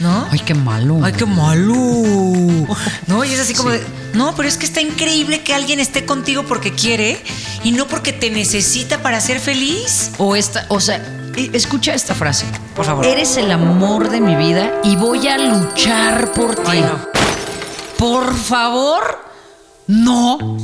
¿No? 0.00 0.26
Ay, 0.30 0.40
qué 0.40 0.54
malo. 0.54 1.00
Ay, 1.02 1.12
qué 1.12 1.26
malo. 1.26 1.74
No, 3.06 3.24
y 3.24 3.32
es 3.32 3.40
así 3.40 3.54
como 3.54 3.70
de, 3.70 3.82
no, 4.14 4.34
pero 4.34 4.48
es 4.48 4.56
que 4.56 4.64
está 4.66 4.80
increíble 4.80 5.42
que 5.42 5.54
alguien 5.54 5.80
esté 5.80 6.04
contigo 6.06 6.44
porque 6.44 6.72
quiere 6.72 7.22
y 7.62 7.72
no 7.72 7.86
porque 7.86 8.12
te 8.12 8.30
necesita 8.30 9.02
para 9.02 9.20
ser 9.20 9.38
feliz. 9.40 10.10
O 10.18 10.34
esta, 10.36 10.64
o 10.68 10.80
sea, 10.80 10.96
e- 11.36 11.50
escucha 11.52 11.92
esta 11.94 12.14
frase. 12.14 12.46
Por 12.74 12.84
favor. 12.86 13.04
Eres 13.04 13.36
el 13.36 13.50
amor 13.50 14.08
de 14.10 14.20
mi 14.20 14.34
vida 14.36 14.72
y 14.84 14.96
voy 14.96 15.28
a 15.28 15.36
luchar 15.38 16.32
por 16.32 16.54
ti. 16.56 16.62
Ay, 16.66 16.80
no. 16.80 16.98
Por 17.98 18.34
favor, 18.34 19.24
no 19.86 20.56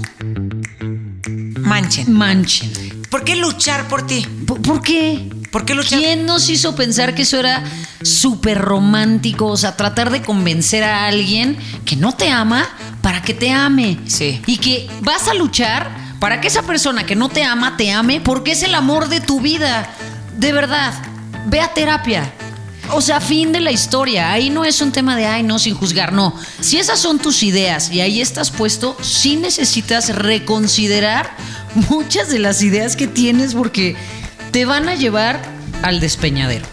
Manchen. 1.61 2.13
manchen. 2.13 2.73
¿Por 3.11 3.25
qué 3.25 3.37
luchar 3.37 3.87
por 3.89 4.07
ti? 4.07 4.27
¿Por, 4.47 4.61
por 4.63 4.81
qué? 4.83 5.29
¿Por 5.51 5.65
qué? 5.65 5.77
¿Quién 5.89 6.27
nos 6.27 6.49
hizo 6.51 6.75
pensar 6.75 7.15
que 7.15 7.23
eso 7.23 7.39
era 7.39 7.65
súper 8.03 8.59
romántico? 8.59 9.47
O 9.47 9.57
sea, 9.57 9.77
tratar 9.77 10.11
de 10.11 10.23
convencer 10.23 10.85
a 10.85 11.07
alguien 11.07 11.57
que 11.85 11.97
no 11.97 12.13
te 12.13 12.31
ama 12.31 12.69
para 13.03 13.23
que 13.23 13.35
te 13.35 13.51
ame. 13.51 13.99
Sí. 14.07 14.43
Y 14.47 14.59
que 14.59 14.89
vas 15.01 15.29
a 15.29 15.35
luchar 15.35 15.91
para 16.21 16.41
que 16.41 16.49
esa 16.49 16.63
persona 16.63 17.07
que 17.07 17.17
no 17.17 17.29
te 17.29 17.45
ama 17.45 17.77
te 17.77 17.93
ame 17.93 18.21
porque 18.21 18.53
es 18.53 18.63
el 18.63 18.75
amor 18.75 19.09
de 19.09 19.21
tu 19.21 19.41
vida. 19.41 19.89
De 20.37 20.53
verdad, 20.53 20.93
ve 21.47 21.61
a 21.61 21.73
terapia. 21.73 22.31
O 22.93 23.01
sea, 23.01 23.21
fin 23.21 23.53
de 23.53 23.61
la 23.61 23.71
historia. 23.71 24.33
Ahí 24.33 24.51
no 24.51 24.65
es 24.65 24.81
un 24.81 24.93
tema 24.93 25.17
de, 25.17 25.27
ay, 25.27 25.43
no, 25.43 25.59
sin 25.59 25.75
juzgar. 25.75 26.13
No. 26.13 26.35
Si 26.61 26.79
esas 26.79 26.99
son 26.99 27.19
tus 27.19 27.43
ideas 27.43 27.91
y 27.91 28.01
ahí 28.01 28.21
estás 28.21 28.51
puesto, 28.51 28.97
sí 29.03 29.37
necesitas 29.37 30.15
reconsiderar 30.15 31.31
muchas 31.91 32.29
de 32.29 32.39
las 32.39 32.63
ideas 32.63 32.97
que 32.97 33.07
tienes 33.07 33.55
porque 33.55 33.97
te 34.51 34.65
van 34.65 34.89
a 34.89 34.95
llevar 34.95 35.41
al 35.83 36.01
despeñadero. 36.01 36.67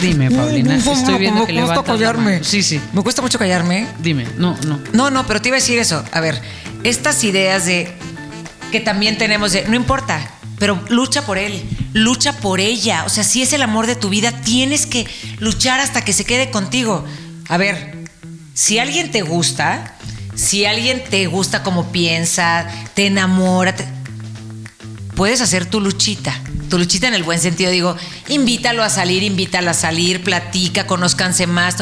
Dime, 0.00 0.30
Paulina. 0.30 0.76
Estoy 0.76 1.18
viendo 1.18 1.46
que 1.46 1.52
me 1.52 1.62
cuesta 1.62 1.82
callarme. 1.84 2.44
Sí, 2.44 2.62
sí. 2.62 2.80
Me 2.92 3.02
cuesta 3.02 3.22
mucho 3.22 3.38
callarme. 3.38 3.86
Dime. 3.98 4.26
No, 4.38 4.56
no. 4.66 4.80
No, 4.92 5.10
no, 5.10 5.26
pero 5.26 5.42
te 5.42 5.48
iba 5.48 5.56
a 5.56 5.60
decir 5.60 5.78
eso. 5.78 6.04
A 6.12 6.20
ver, 6.20 6.40
estas 6.84 7.22
ideas 7.24 7.66
de 7.66 7.92
que 8.70 8.80
también 8.80 9.18
tenemos 9.18 9.52
de 9.52 9.66
no 9.68 9.74
importa, 9.74 10.30
pero 10.58 10.80
lucha 10.88 11.22
por 11.26 11.38
él, 11.38 11.62
lucha 11.92 12.32
por 12.34 12.60
ella. 12.60 13.04
O 13.04 13.08
sea, 13.08 13.24
si 13.24 13.42
es 13.42 13.52
el 13.52 13.62
amor 13.62 13.86
de 13.86 13.96
tu 13.96 14.08
vida, 14.10 14.30
tienes 14.42 14.86
que 14.86 15.06
luchar 15.38 15.80
hasta 15.80 16.04
que 16.04 16.12
se 16.12 16.24
quede 16.24 16.50
contigo. 16.50 17.04
A 17.48 17.56
ver, 17.56 18.04
si 18.54 18.78
alguien 18.78 19.10
te 19.10 19.22
gusta, 19.22 19.96
si 20.36 20.64
alguien 20.66 21.02
te 21.10 21.26
gusta 21.26 21.64
como 21.64 21.90
piensa, 21.90 22.66
te 22.94 23.06
enamora, 23.06 23.74
te- 23.74 23.86
puedes 25.20 25.42
hacer 25.42 25.66
tu 25.66 25.82
luchita. 25.82 26.32
Tu 26.70 26.78
luchita 26.78 27.06
en 27.06 27.12
el 27.12 27.24
buen 27.24 27.38
sentido, 27.38 27.70
digo, 27.70 27.94
invítalo 28.28 28.82
a 28.82 28.88
salir, 28.88 29.22
invítala 29.22 29.72
a 29.72 29.74
salir, 29.74 30.24
platica, 30.24 30.86
conózcanse 30.86 31.46
más. 31.46 31.74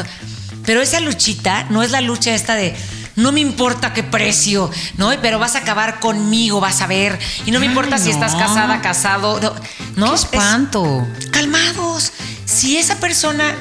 Pero 0.65 0.81
esa 0.81 0.99
luchita 0.99 1.63
no 1.69 1.81
es 1.81 1.91
la 1.91 2.01
lucha 2.01 2.35
esta 2.35 2.55
de 2.55 2.75
no 3.15 3.31
me 3.31 3.39
importa 3.39 3.93
qué 3.93 4.03
precio, 4.03 4.69
¿no? 4.97 5.13
Pero 5.21 5.39
vas 5.39 5.55
a 5.55 5.59
acabar 5.59 6.01
conmigo, 6.01 6.59
vas 6.59 6.81
a 6.81 6.87
ver. 6.87 7.17
Y 7.45 7.51
no 7.51 7.61
me 7.61 7.67
Ay, 7.67 7.71
importa 7.71 7.97
si 7.97 8.09
estás 8.09 8.35
casada, 8.35 8.81
casado, 8.81 9.39
no. 9.39 9.55
¿no? 9.95 10.09
¡Qué 10.09 10.15
Es- 10.15 10.23
espanto! 10.25 11.07
calmados. 11.31 12.11
Si 12.43 12.75
esa 12.75 12.97
persona 12.99 13.55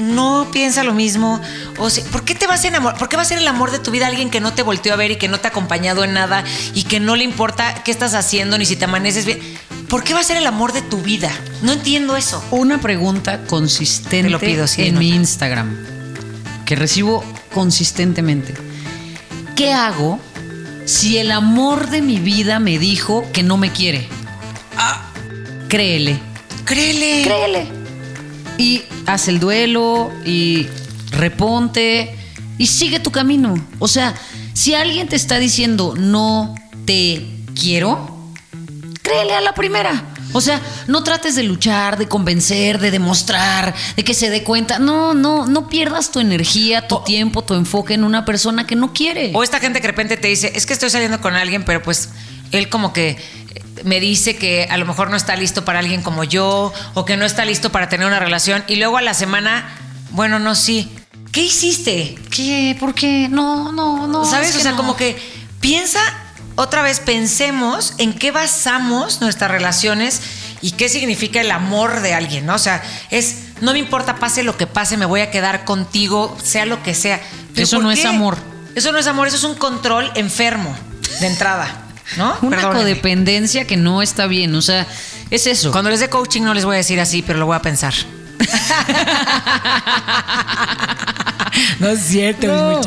no 0.00 0.48
piensa 0.52 0.82
lo 0.82 0.94
mismo, 0.94 1.40
o 1.80 1.90
si- 1.90 2.02
¿por 2.02 2.24
qué 2.24 2.34
te 2.36 2.46
vas 2.46 2.64
a 2.64 2.68
enamorar? 2.68 2.98
¿Por 2.98 3.08
qué 3.08 3.16
va 3.16 3.22
a 3.22 3.24
ser 3.24 3.38
el 3.38 3.48
amor 3.48 3.72
de 3.72 3.78
tu 3.80 3.90
vida 3.90 4.06
alguien 4.06 4.30
que 4.30 4.40
no 4.40 4.52
te 4.52 4.62
volteó 4.62 4.92
a 4.92 4.96
ver 4.96 5.10
y 5.10 5.16
que 5.16 5.26
no 5.28 5.40
te 5.40 5.48
ha 5.48 5.50
acompañado 5.50 6.04
en 6.04 6.12
nada 6.12 6.44
y 6.74 6.84
que 6.84 7.00
no 7.00 7.16
le 7.16 7.24
importa 7.24 7.82
qué 7.82 7.90
estás 7.90 8.14
haciendo 8.14 8.56
ni 8.58 8.66
si 8.66 8.76
te 8.76 8.84
amaneces 8.84 9.24
bien? 9.24 9.40
¿Por 9.88 10.04
qué 10.04 10.14
va 10.14 10.20
a 10.20 10.24
ser 10.24 10.36
el 10.36 10.46
amor 10.46 10.72
de 10.72 10.82
tu 10.82 10.98
vida? 10.98 11.32
No 11.62 11.72
entiendo 11.72 12.16
eso. 12.16 12.44
Una 12.52 12.80
pregunta 12.80 13.40
consistente 13.48 14.22
Te 14.22 14.30
lo 14.30 14.38
pido, 14.38 14.68
sí, 14.68 14.82
en 14.82 14.98
mi 14.98 15.08
Instagram 15.10 15.76
que 16.64 16.76
recibo 16.76 17.24
consistentemente. 17.52 18.54
¿Qué 19.56 19.72
hago 19.72 20.20
si 20.84 21.18
el 21.18 21.32
amor 21.32 21.88
de 21.90 22.02
mi 22.02 22.18
vida 22.20 22.60
me 22.60 22.78
dijo 22.78 23.24
que 23.32 23.42
no 23.42 23.56
me 23.56 23.72
quiere? 23.72 24.06
Ah. 24.76 25.02
Créele. 25.68 26.18
Créele. 26.64 27.22
Créele. 27.24 27.66
y 28.58 28.82
haz 29.06 29.26
el 29.28 29.40
duelo 29.40 30.12
y 30.24 30.68
reponte 31.10 32.16
y 32.58 32.66
sigue 32.66 33.00
tu 33.00 33.10
camino. 33.10 33.54
O 33.78 33.88
sea, 33.88 34.14
si 34.54 34.74
alguien 34.74 35.08
te 35.08 35.16
está 35.16 35.38
diciendo 35.38 35.94
no 35.96 36.54
te 36.84 37.26
quiero, 37.54 38.32
créele 39.02 39.34
a 39.34 39.40
la 39.40 39.54
primera. 39.54 40.04
O 40.32 40.40
sea, 40.40 40.60
no 40.86 41.02
trates 41.02 41.34
de 41.34 41.42
luchar, 41.42 41.98
de 41.98 42.06
convencer, 42.06 42.78
de 42.78 42.90
demostrar, 42.90 43.74
de 43.96 44.04
que 44.04 44.14
se 44.14 44.30
dé 44.30 44.44
cuenta. 44.44 44.78
No, 44.78 45.12
no, 45.14 45.46
no 45.46 45.68
pierdas 45.68 46.12
tu 46.12 46.20
energía, 46.20 46.86
tu 46.86 47.02
tiempo, 47.02 47.42
tu 47.42 47.54
enfoque 47.54 47.94
en 47.94 48.04
una 48.04 48.24
persona 48.24 48.66
que 48.66 48.76
no 48.76 48.92
quiere. 48.92 49.32
O 49.34 49.42
esta 49.42 49.58
gente 49.58 49.80
que 49.80 49.88
de 49.88 49.92
repente 49.92 50.16
te 50.16 50.28
dice, 50.28 50.52
es 50.54 50.66
que 50.66 50.72
estoy 50.72 50.90
saliendo 50.90 51.20
con 51.20 51.34
alguien, 51.34 51.64
pero 51.64 51.82
pues 51.82 52.10
él 52.52 52.68
como 52.68 52.92
que 52.92 53.18
me 53.84 53.98
dice 53.98 54.36
que 54.36 54.68
a 54.70 54.76
lo 54.76 54.86
mejor 54.86 55.10
no 55.10 55.16
está 55.16 55.36
listo 55.36 55.64
para 55.64 55.78
alguien 55.78 56.02
como 56.02 56.22
yo 56.24 56.72
o 56.94 57.04
que 57.04 57.16
no 57.16 57.24
está 57.24 57.44
listo 57.44 57.72
para 57.72 57.88
tener 57.88 58.06
una 58.06 58.20
relación 58.20 58.62
y 58.68 58.76
luego 58.76 58.98
a 58.98 59.02
la 59.02 59.14
semana, 59.14 59.68
bueno, 60.10 60.38
no, 60.38 60.54
sí. 60.54 60.90
¿Qué 61.32 61.42
hiciste? 61.42 62.16
¿Qué? 62.30 62.76
¿Por 62.78 62.94
qué? 62.94 63.28
No, 63.30 63.72
no, 63.72 64.06
no. 64.06 64.24
¿Sabes? 64.24 64.48
es 64.48 64.52
que 64.54 64.58
o 64.58 64.62
sea, 64.62 64.72
no. 64.72 64.76
como 64.76 64.96
que 64.96 65.16
piensa 65.60 66.00
otra 66.56 66.82
vez, 66.82 67.00
pensemos 67.00 67.94
en 67.98 68.12
qué 68.12 68.32
basamos 68.32 69.20
nuestras 69.20 69.50
relaciones 69.50 70.20
y 70.60 70.72
qué 70.72 70.88
significa 70.88 71.40
el 71.40 71.50
amor 71.50 72.00
de 72.00 72.14
alguien, 72.14 72.46
¿no? 72.46 72.54
O 72.54 72.58
sea, 72.58 72.82
es, 73.10 73.36
no 73.60 73.72
me 73.72 73.78
importa, 73.78 74.16
pase 74.16 74.42
lo 74.42 74.56
que 74.56 74.66
pase, 74.66 74.96
me 74.96 75.06
voy 75.06 75.20
a 75.20 75.30
quedar 75.30 75.64
contigo, 75.64 76.36
sea 76.42 76.66
lo 76.66 76.82
que 76.82 76.94
sea. 76.94 77.20
¿Pero 77.54 77.64
Eso 77.64 77.78
no 77.78 77.90
es 77.90 78.04
amor. 78.04 78.36
Eso 78.74 78.92
no 78.92 78.98
es 78.98 79.06
amor, 79.06 79.28
eso 79.28 79.36
es 79.36 79.44
un 79.44 79.54
control 79.54 80.10
enfermo 80.16 80.74
de 81.20 81.26
entrada, 81.28 81.84
¿no? 82.16 82.36
Una 82.42 82.56
Perdónenme. 82.56 82.82
codependencia 82.82 83.66
que 83.66 83.76
no 83.76 84.02
está 84.02 84.26
bien. 84.26 84.54
O 84.54 84.62
sea, 84.62 84.86
es 85.30 85.46
eso. 85.46 85.72
Cuando 85.72 85.90
les 85.90 86.00
dé 86.00 86.10
coaching 86.10 86.42
no 86.42 86.54
les 86.54 86.64
voy 86.64 86.74
a 86.74 86.78
decir 86.78 87.00
así, 87.00 87.22
pero 87.22 87.38
lo 87.38 87.46
voy 87.46 87.56
a 87.56 87.62
pensar. 87.62 87.94
no 91.80 91.88
es 91.88 92.00
cierto, 92.00 92.46
No, 92.46 92.80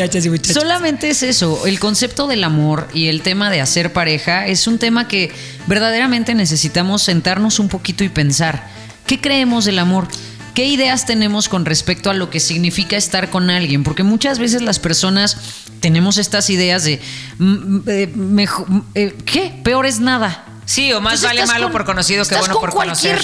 Solamente 0.53 1.09
es 1.09 1.23
eso. 1.23 1.65
El 1.65 1.79
concepto 1.79 2.27
del 2.27 2.43
amor 2.43 2.87
y 2.93 3.07
el 3.07 3.21
tema 3.21 3.49
de 3.49 3.61
hacer 3.61 3.93
pareja 3.93 4.47
es 4.47 4.67
un 4.67 4.79
tema 4.79 5.07
que 5.07 5.31
verdaderamente 5.67 6.35
necesitamos 6.35 7.01
sentarnos 7.03 7.59
un 7.59 7.69
poquito 7.69 8.03
y 8.03 8.09
pensar. 8.09 8.67
¿Qué 9.07 9.19
creemos 9.19 9.65
del 9.65 9.79
amor? 9.79 10.07
¿Qué 10.53 10.65
ideas 10.65 11.05
tenemos 11.07 11.49
con 11.49 11.65
respecto 11.65 12.09
a 12.11 12.13
lo 12.13 12.29
que 12.29 12.39
significa 12.39 12.95
estar 12.95 13.29
con 13.29 13.49
alguien? 13.49 13.83
Porque 13.83 14.03
muchas 14.03 14.37
veces 14.37 14.61
las 14.61 14.77
personas 14.79 15.37
tenemos 15.79 16.17
estas 16.17 16.49
ideas 16.51 16.83
de 16.83 17.01
eh, 17.87 18.11
mejo- 18.15 18.67
eh, 18.93 19.15
¿qué? 19.25 19.51
Peor 19.63 19.85
es 19.87 19.99
nada. 19.99 20.45
Sí, 20.65 20.93
o 20.93 21.01
más 21.01 21.15
Entonces 21.15 21.37
vale 21.39 21.45
malo 21.51 21.65
con- 21.65 21.71
por 21.73 21.85
conocido 21.85 22.23
que 22.25 22.35
bueno 22.35 22.59
por 22.59 22.69
conocer. 22.69 23.19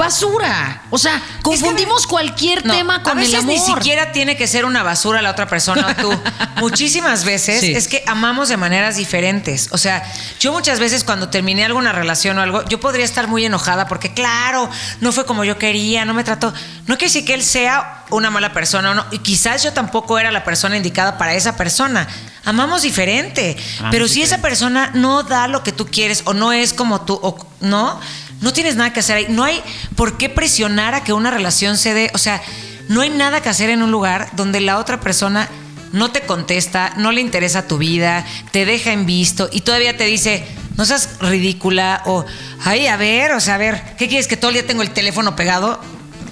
Basura. 0.00 0.82
O 0.90 0.98
sea, 0.98 1.20
confundimos 1.42 2.06
cualquier 2.06 2.64
No, 2.64 2.74
tema 2.74 3.02
con 3.02 3.12
a 3.12 3.14
veces 3.20 3.34
el 3.34 3.40
amor. 3.40 3.52
ni 3.54 3.58
siquiera 3.60 4.12
tiene 4.12 4.36
que 4.36 4.46
ser 4.46 4.64
una 4.64 4.82
basura 4.82 5.22
la 5.22 5.30
otra 5.30 5.46
persona 5.46 5.86
o 5.88 6.00
tú. 6.00 6.20
Muchísimas 6.56 7.24
veces 7.24 7.60
Sí. 7.60 7.72
es 7.72 7.86
que 7.86 8.02
amamos 8.06 8.48
de 8.48 8.56
maneras 8.56 8.96
diferentes. 8.96 9.68
O 9.72 9.78
sea, 9.78 10.02
yo 10.38 10.52
muchas 10.52 10.80
veces 10.80 11.04
cuando 11.04 11.28
terminé 11.28 11.64
alguna 11.64 11.92
relación 11.92 12.38
o 12.38 12.42
algo, 12.42 12.64
yo 12.68 12.80
podría 12.80 13.04
estar 13.04 13.28
muy 13.28 13.44
enojada 13.44 13.86
porque 13.88 14.12
claro, 14.14 14.68
no 15.00 15.12
fue 15.12 15.26
como 15.26 15.44
yo 15.44 15.58
quería, 15.58 16.04
no 16.04 16.14
me 16.14 16.24
trató. 16.24 16.52
No 16.86 16.96
quiere 16.96 17.12
decir 17.12 17.24
que 17.24 17.34
él 17.34 17.42
sea 17.44 18.04
una 18.10 18.30
mala 18.30 18.52
persona 18.52 18.90
o 18.90 18.94
no. 18.94 19.04
Y 19.10 19.18
quizás 19.18 19.62
yo 19.62 19.72
tampoco 19.72 20.18
era 20.18 20.30
la 20.32 20.44
persona 20.44 20.76
indicada 20.76 21.18
para 21.18 21.34
esa 21.34 21.56
persona. 21.56 22.08
Amamos 22.44 22.82
diferente. 22.82 23.56
Amamos 23.78 23.90
pero 23.92 24.08
si 24.08 24.22
esa 24.22 24.38
persona 24.38 24.90
no 24.94 25.22
da 25.22 25.46
lo 25.46 25.62
que 25.62 25.72
tú 25.72 25.86
quieres 25.86 26.22
o 26.24 26.32
no 26.34 26.52
es 26.52 26.72
como 26.72 27.02
tú 27.02 27.18
o 27.22 27.46
no, 27.60 28.00
no 28.40 28.52
tienes 28.52 28.76
nada 28.76 28.92
que 28.92 29.00
hacer 29.00 29.16
ahí. 29.16 29.26
No 29.28 29.44
hay 29.44 29.62
por 29.96 30.16
qué 30.16 30.28
presionar 30.28 30.94
a 30.94 31.04
que 31.04 31.12
una 31.12 31.30
relación 31.30 31.76
se 31.76 31.94
dé. 31.94 32.10
O 32.14 32.18
sea, 32.18 32.40
no 32.88 33.02
hay 33.02 33.10
nada 33.10 33.40
que 33.40 33.48
hacer 33.48 33.70
en 33.70 33.82
un 33.82 33.90
lugar 33.90 34.30
donde 34.34 34.60
la 34.60 34.78
otra 34.78 35.00
persona 35.00 35.48
no 35.92 36.10
te 36.10 36.22
contesta, 36.22 36.92
no 36.96 37.12
le 37.12 37.20
interesa 37.20 37.66
tu 37.66 37.78
vida, 37.78 38.24
te 38.52 38.64
deja 38.64 38.92
en 38.92 39.06
visto 39.06 39.48
y 39.52 39.62
todavía 39.62 39.96
te 39.96 40.04
dice, 40.04 40.46
no 40.76 40.84
seas 40.84 41.18
ridícula 41.20 42.02
o, 42.06 42.24
ay, 42.64 42.86
a 42.86 42.96
ver, 42.96 43.32
o 43.32 43.40
sea, 43.40 43.56
a 43.56 43.58
ver, 43.58 43.82
¿qué 43.98 44.08
quieres 44.08 44.28
que 44.28 44.36
todo 44.36 44.50
el 44.50 44.54
día 44.54 44.66
tengo 44.66 44.82
el 44.82 44.90
teléfono 44.90 45.36
pegado? 45.36 45.80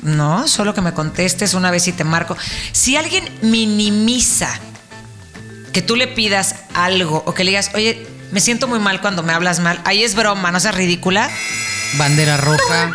No, 0.03 0.47
solo 0.47 0.75
que 0.75 0.81
me 0.81 0.95
contestes 0.95 1.55
una 1.55 1.71
vez 1.71 1.89
y 1.89 1.93
te 1.93 2.05
marco. 2.05 2.37
Si 2.73 2.97
alguien 2.97 3.29
minimiza 3.43 4.49
que 5.73 5.83
tú 5.83 5.97
le 5.97 6.07
pidas 6.07 6.55
algo 6.75 7.23
o 7.27 7.35
que 7.35 7.45
le 7.45 7.51
digas, 7.51 7.73
oye, 7.75 8.07
me 8.31 8.41
siento 8.41 8.69
muy 8.69 8.79
mal 8.79 9.01
cuando 9.01 9.23
me 9.23 9.33
hablas 9.33 9.61
mal, 9.61 9.81
ahí 9.85 10.05
es 10.05 10.15
broma, 10.15 10.53
no 10.53 10.61
seas 10.61 10.75
ridícula. 10.75 11.31
Bandera 11.97 12.37
roja. 12.37 12.93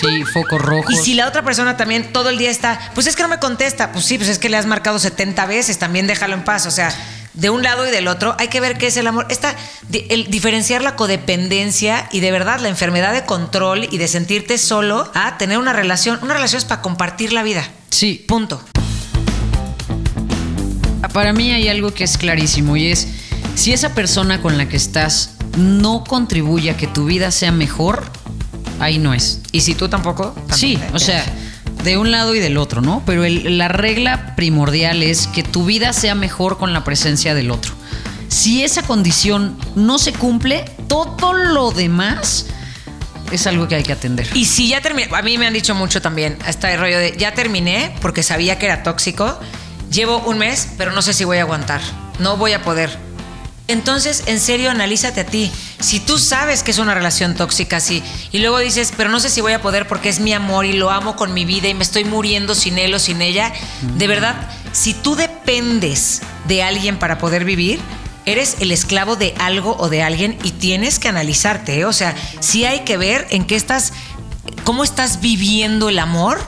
Sí, 0.00 0.24
focos 0.24 0.60
rojos. 0.60 0.92
Y 0.92 0.96
si 0.96 1.14
la 1.14 1.26
otra 1.26 1.42
persona 1.42 1.76
también 1.76 2.12
todo 2.12 2.28
el 2.28 2.38
día 2.38 2.50
está, 2.50 2.78
pues 2.94 3.06
es 3.06 3.16
que 3.16 3.22
no 3.22 3.28
me 3.28 3.38
contesta, 3.38 3.92
pues 3.92 4.04
sí, 4.04 4.18
pues 4.18 4.28
es 4.28 4.38
que 4.38 4.48
le 4.48 4.56
has 4.56 4.66
marcado 4.66 4.98
70 4.98 5.46
veces, 5.46 5.78
también 5.78 6.06
déjalo 6.06 6.34
en 6.34 6.44
paz. 6.44 6.66
O 6.66 6.70
sea, 6.70 6.92
de 7.34 7.50
un 7.50 7.62
lado 7.62 7.86
y 7.86 7.90
del 7.90 8.08
otro 8.08 8.34
hay 8.38 8.48
que 8.48 8.60
ver 8.60 8.76
qué 8.76 8.88
es 8.88 8.96
el 8.96 9.06
amor. 9.06 9.26
Esta, 9.30 9.54
el 9.92 10.26
diferenciar 10.30 10.82
la 10.82 10.96
codependencia 10.96 12.08
y 12.12 12.20
de 12.20 12.30
verdad 12.30 12.60
la 12.60 12.68
enfermedad 12.68 13.12
de 13.12 13.24
control 13.24 13.88
y 13.90 13.98
de 13.98 14.08
sentirte 14.08 14.58
solo 14.58 15.10
a 15.14 15.38
tener 15.38 15.58
una 15.58 15.72
relación. 15.72 16.18
Una 16.22 16.34
relación 16.34 16.58
es 16.58 16.64
para 16.64 16.82
compartir 16.82 17.32
la 17.32 17.42
vida. 17.42 17.66
Sí, 17.90 18.24
Punto. 18.28 18.62
para 21.12 21.32
mí 21.32 21.50
hay 21.52 21.68
algo 21.68 21.94
que 21.94 22.04
es 22.04 22.18
clarísimo 22.18 22.76
y 22.76 22.92
es, 22.92 23.08
si 23.54 23.72
esa 23.72 23.94
persona 23.94 24.42
con 24.42 24.58
la 24.58 24.68
que 24.68 24.76
estás 24.76 25.37
no 25.58 26.04
contribuye 26.04 26.70
a 26.70 26.76
que 26.76 26.86
tu 26.86 27.04
vida 27.06 27.30
sea 27.30 27.52
mejor, 27.52 28.04
ahí 28.80 28.98
no 28.98 29.12
es. 29.14 29.40
Y 29.52 29.60
si 29.60 29.74
tú 29.74 29.88
tampoco. 29.88 30.34
Sí, 30.54 30.78
o 30.94 30.98
sea, 30.98 31.24
de 31.84 31.96
un 31.98 32.10
lado 32.10 32.34
y 32.34 32.38
del 32.40 32.56
otro, 32.56 32.80
¿no? 32.80 33.02
Pero 33.06 33.24
el- 33.24 33.58
la 33.58 33.68
regla 33.68 34.34
primordial 34.36 35.02
es 35.02 35.26
que 35.26 35.42
tu 35.42 35.64
vida 35.64 35.92
sea 35.92 36.14
mejor 36.14 36.58
con 36.58 36.72
la 36.72 36.84
presencia 36.84 37.34
del 37.34 37.50
otro. 37.50 37.72
Si 38.28 38.62
esa 38.62 38.82
condición 38.82 39.56
no 39.74 39.98
se 39.98 40.12
cumple, 40.12 40.64
todo 40.86 41.32
lo 41.32 41.70
demás 41.70 42.46
es 43.32 43.46
algo 43.46 43.68
que 43.68 43.74
hay 43.74 43.82
que 43.82 43.92
atender. 43.92 44.28
Y 44.34 44.44
si 44.44 44.68
ya 44.68 44.80
terminé, 44.80 45.08
a 45.14 45.22
mí 45.22 45.38
me 45.38 45.46
han 45.46 45.52
dicho 45.54 45.74
mucho 45.74 46.00
también, 46.02 46.36
hasta 46.46 46.72
el 46.72 46.80
rollo 46.80 46.98
de 46.98 47.14
ya 47.18 47.32
terminé 47.34 47.94
porque 48.00 48.22
sabía 48.22 48.58
que 48.58 48.66
era 48.66 48.82
tóxico, 48.82 49.38
llevo 49.90 50.18
un 50.26 50.38
mes, 50.38 50.68
pero 50.78 50.92
no 50.92 51.00
sé 51.02 51.12
si 51.14 51.24
voy 51.24 51.38
a 51.38 51.42
aguantar, 51.42 51.80
no 52.18 52.36
voy 52.36 52.52
a 52.52 52.62
poder. 52.62 53.07
Entonces, 53.68 54.24
en 54.26 54.40
serio, 54.40 54.70
analízate 54.70 55.20
a 55.20 55.26
ti. 55.26 55.52
Si 55.78 56.00
tú 56.00 56.18
sabes 56.18 56.62
que 56.62 56.70
es 56.70 56.78
una 56.78 56.94
relación 56.94 57.34
tóxica 57.34 57.76
así, 57.76 58.02
y 58.32 58.38
luego 58.38 58.58
dices, 58.58 58.92
pero 58.96 59.10
no 59.10 59.20
sé 59.20 59.28
si 59.28 59.42
voy 59.42 59.52
a 59.52 59.60
poder 59.60 59.86
porque 59.86 60.08
es 60.08 60.20
mi 60.20 60.32
amor 60.32 60.64
y 60.64 60.72
lo 60.72 60.90
amo 60.90 61.16
con 61.16 61.34
mi 61.34 61.44
vida 61.44 61.68
y 61.68 61.74
me 61.74 61.82
estoy 61.82 62.04
muriendo 62.04 62.54
sin 62.54 62.78
él 62.78 62.94
o 62.94 62.98
sin 62.98 63.20
ella, 63.20 63.52
de 63.96 64.06
verdad, 64.06 64.34
si 64.72 64.94
tú 64.94 65.16
dependes 65.16 66.22
de 66.46 66.62
alguien 66.62 66.98
para 66.98 67.18
poder 67.18 67.44
vivir, 67.44 67.78
eres 68.24 68.56
el 68.60 68.72
esclavo 68.72 69.16
de 69.16 69.34
algo 69.38 69.76
o 69.78 69.90
de 69.90 70.02
alguien 70.02 70.38
y 70.42 70.52
tienes 70.52 70.98
que 70.98 71.08
analizarte, 71.08 71.80
¿eh? 71.80 71.84
o 71.84 71.92
sea, 71.92 72.14
sí 72.40 72.64
hay 72.64 72.80
que 72.80 72.96
ver 72.96 73.26
en 73.30 73.46
qué 73.46 73.56
estás, 73.56 73.92
cómo 74.64 74.82
estás 74.82 75.20
viviendo 75.20 75.90
el 75.90 75.98
amor 75.98 76.38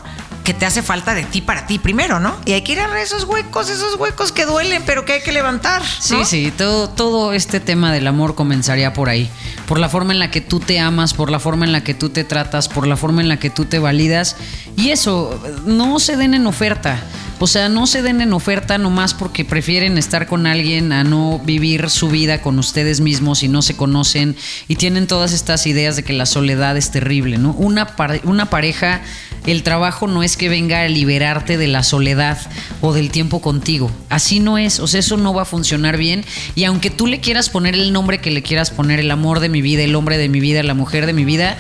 que 0.51 0.55
te 0.59 0.67
hace 0.67 0.83
falta 0.83 1.15
de 1.15 1.23
ti 1.23 1.41
para 1.41 1.65
ti 1.69 1.79
primero, 1.79 2.19
¿no? 2.19 2.35
Y 2.45 2.55
hay 2.55 2.63
que 2.63 2.73
ir 2.73 2.81
a 2.81 3.01
esos 3.01 3.23
huecos, 3.23 3.71
esos 3.71 3.95
huecos 4.01 4.33
que 4.33 4.47
duelen, 4.47 4.83
pero 4.85 5.05
que 5.05 5.13
hay 5.13 5.21
que 5.23 5.31
levantar. 5.31 5.81
Sí, 6.01 6.15
¿no? 6.15 6.25
sí, 6.25 6.53
todo, 6.59 6.91
todo 6.91 7.33
este 7.33 7.61
tema 7.61 7.93
del 7.93 8.09
amor 8.09 8.35
comenzaría 8.35 8.93
por 8.93 9.09
ahí. 9.09 9.31
Por 9.69 9.79
la 9.79 9.89
forma 9.89 10.13
en 10.13 10.19
la 10.19 10.33
que 10.33 10.41
tú 10.41 10.59
te 10.59 10.81
amas, 10.81 11.15
por 11.15 11.31
la 11.31 11.39
forma 11.39 11.67
en 11.67 11.71
la 11.71 11.85
que 11.85 11.95
tú 11.95 12.09
te 12.09 12.25
tratas, 12.25 12.69
por 12.69 12.89
la 12.89 12.97
forma 12.97 13.21
en 13.21 13.29
la 13.29 13.39
que 13.39 13.49
tú 13.49 13.65
te 13.67 13.79
validas. 13.79 14.35
Y 14.77 14.91
eso, 14.91 15.41
no 15.67 16.01
se 16.01 16.17
den 16.17 16.35
en 16.35 16.49
oferta. 16.49 17.01
O 17.43 17.47
sea, 17.47 17.69
no 17.71 17.87
se 17.87 18.03
den 18.03 18.21
en 18.21 18.33
oferta 18.35 18.77
nomás 18.77 19.15
porque 19.15 19.45
prefieren 19.47 19.97
estar 19.99 20.27
con 20.27 20.47
alguien 20.49 20.93
a 20.93 21.05
no 21.05 21.39
vivir 21.39 21.89
su 21.89 22.09
vida 22.09 22.43
con 22.43 22.59
ustedes 22.59 23.01
mismos 23.01 23.43
y 23.45 23.49
no 23.49 23.63
se 23.63 23.77
conocen 23.77 24.37
y 24.69 24.77
tienen 24.77 25.07
todas 25.07 25.33
estas 25.33 25.67
ideas 25.67 25.97
de 25.97 26.03
que 26.03 26.13
la 26.13 26.27
soledad 26.27 26.77
es 26.77 26.91
terrible, 26.91 27.39
¿no? 27.39 27.53
Una, 27.53 27.97
pare- 27.97 28.21
una 28.25 28.51
pareja, 28.51 29.01
el 29.47 29.63
trabajo 29.63 30.07
no 30.07 30.23
es 30.23 30.37
que 30.37 30.49
venga 30.49 30.83
a 30.83 30.89
liberarte 30.89 31.57
de 31.57 31.67
la 31.67 31.83
soledad 31.83 32.39
o 32.81 32.93
del 32.93 33.11
tiempo 33.11 33.41
contigo. 33.41 33.91
Así 34.09 34.41
no 34.41 34.59
es, 34.59 34.81
o 34.81 34.87
sea, 34.87 35.01
eso 35.01 35.17
no 35.17 35.35
va 35.35 35.43
a 35.43 35.47
funcionar 35.47 35.97
bien. 35.97 36.25
Y 36.55 36.65
aunque 36.65 36.91
tú 36.91 37.07
le 37.07 37.21
quieras 37.21 37.49
poner 37.49 37.75
el 37.75 37.93
nombre 37.93 38.21
que 38.21 38.31
le 38.31 38.43
quieras 38.43 38.71
poner, 38.71 39.01
el 39.01 39.11
amor 39.11 39.41
de 39.41 39.49
mi 39.49 39.63
vida, 39.63 39.83
el 39.83 39.95
hombre 39.95 40.19
de 40.19 40.29
mi 40.29 40.41
vida, 40.41 40.63
la 40.63 40.75
mujer 40.75 41.07
de 41.07 41.13
mi 41.13 41.25
vida, 41.25 41.57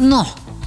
no. 0.00 0.26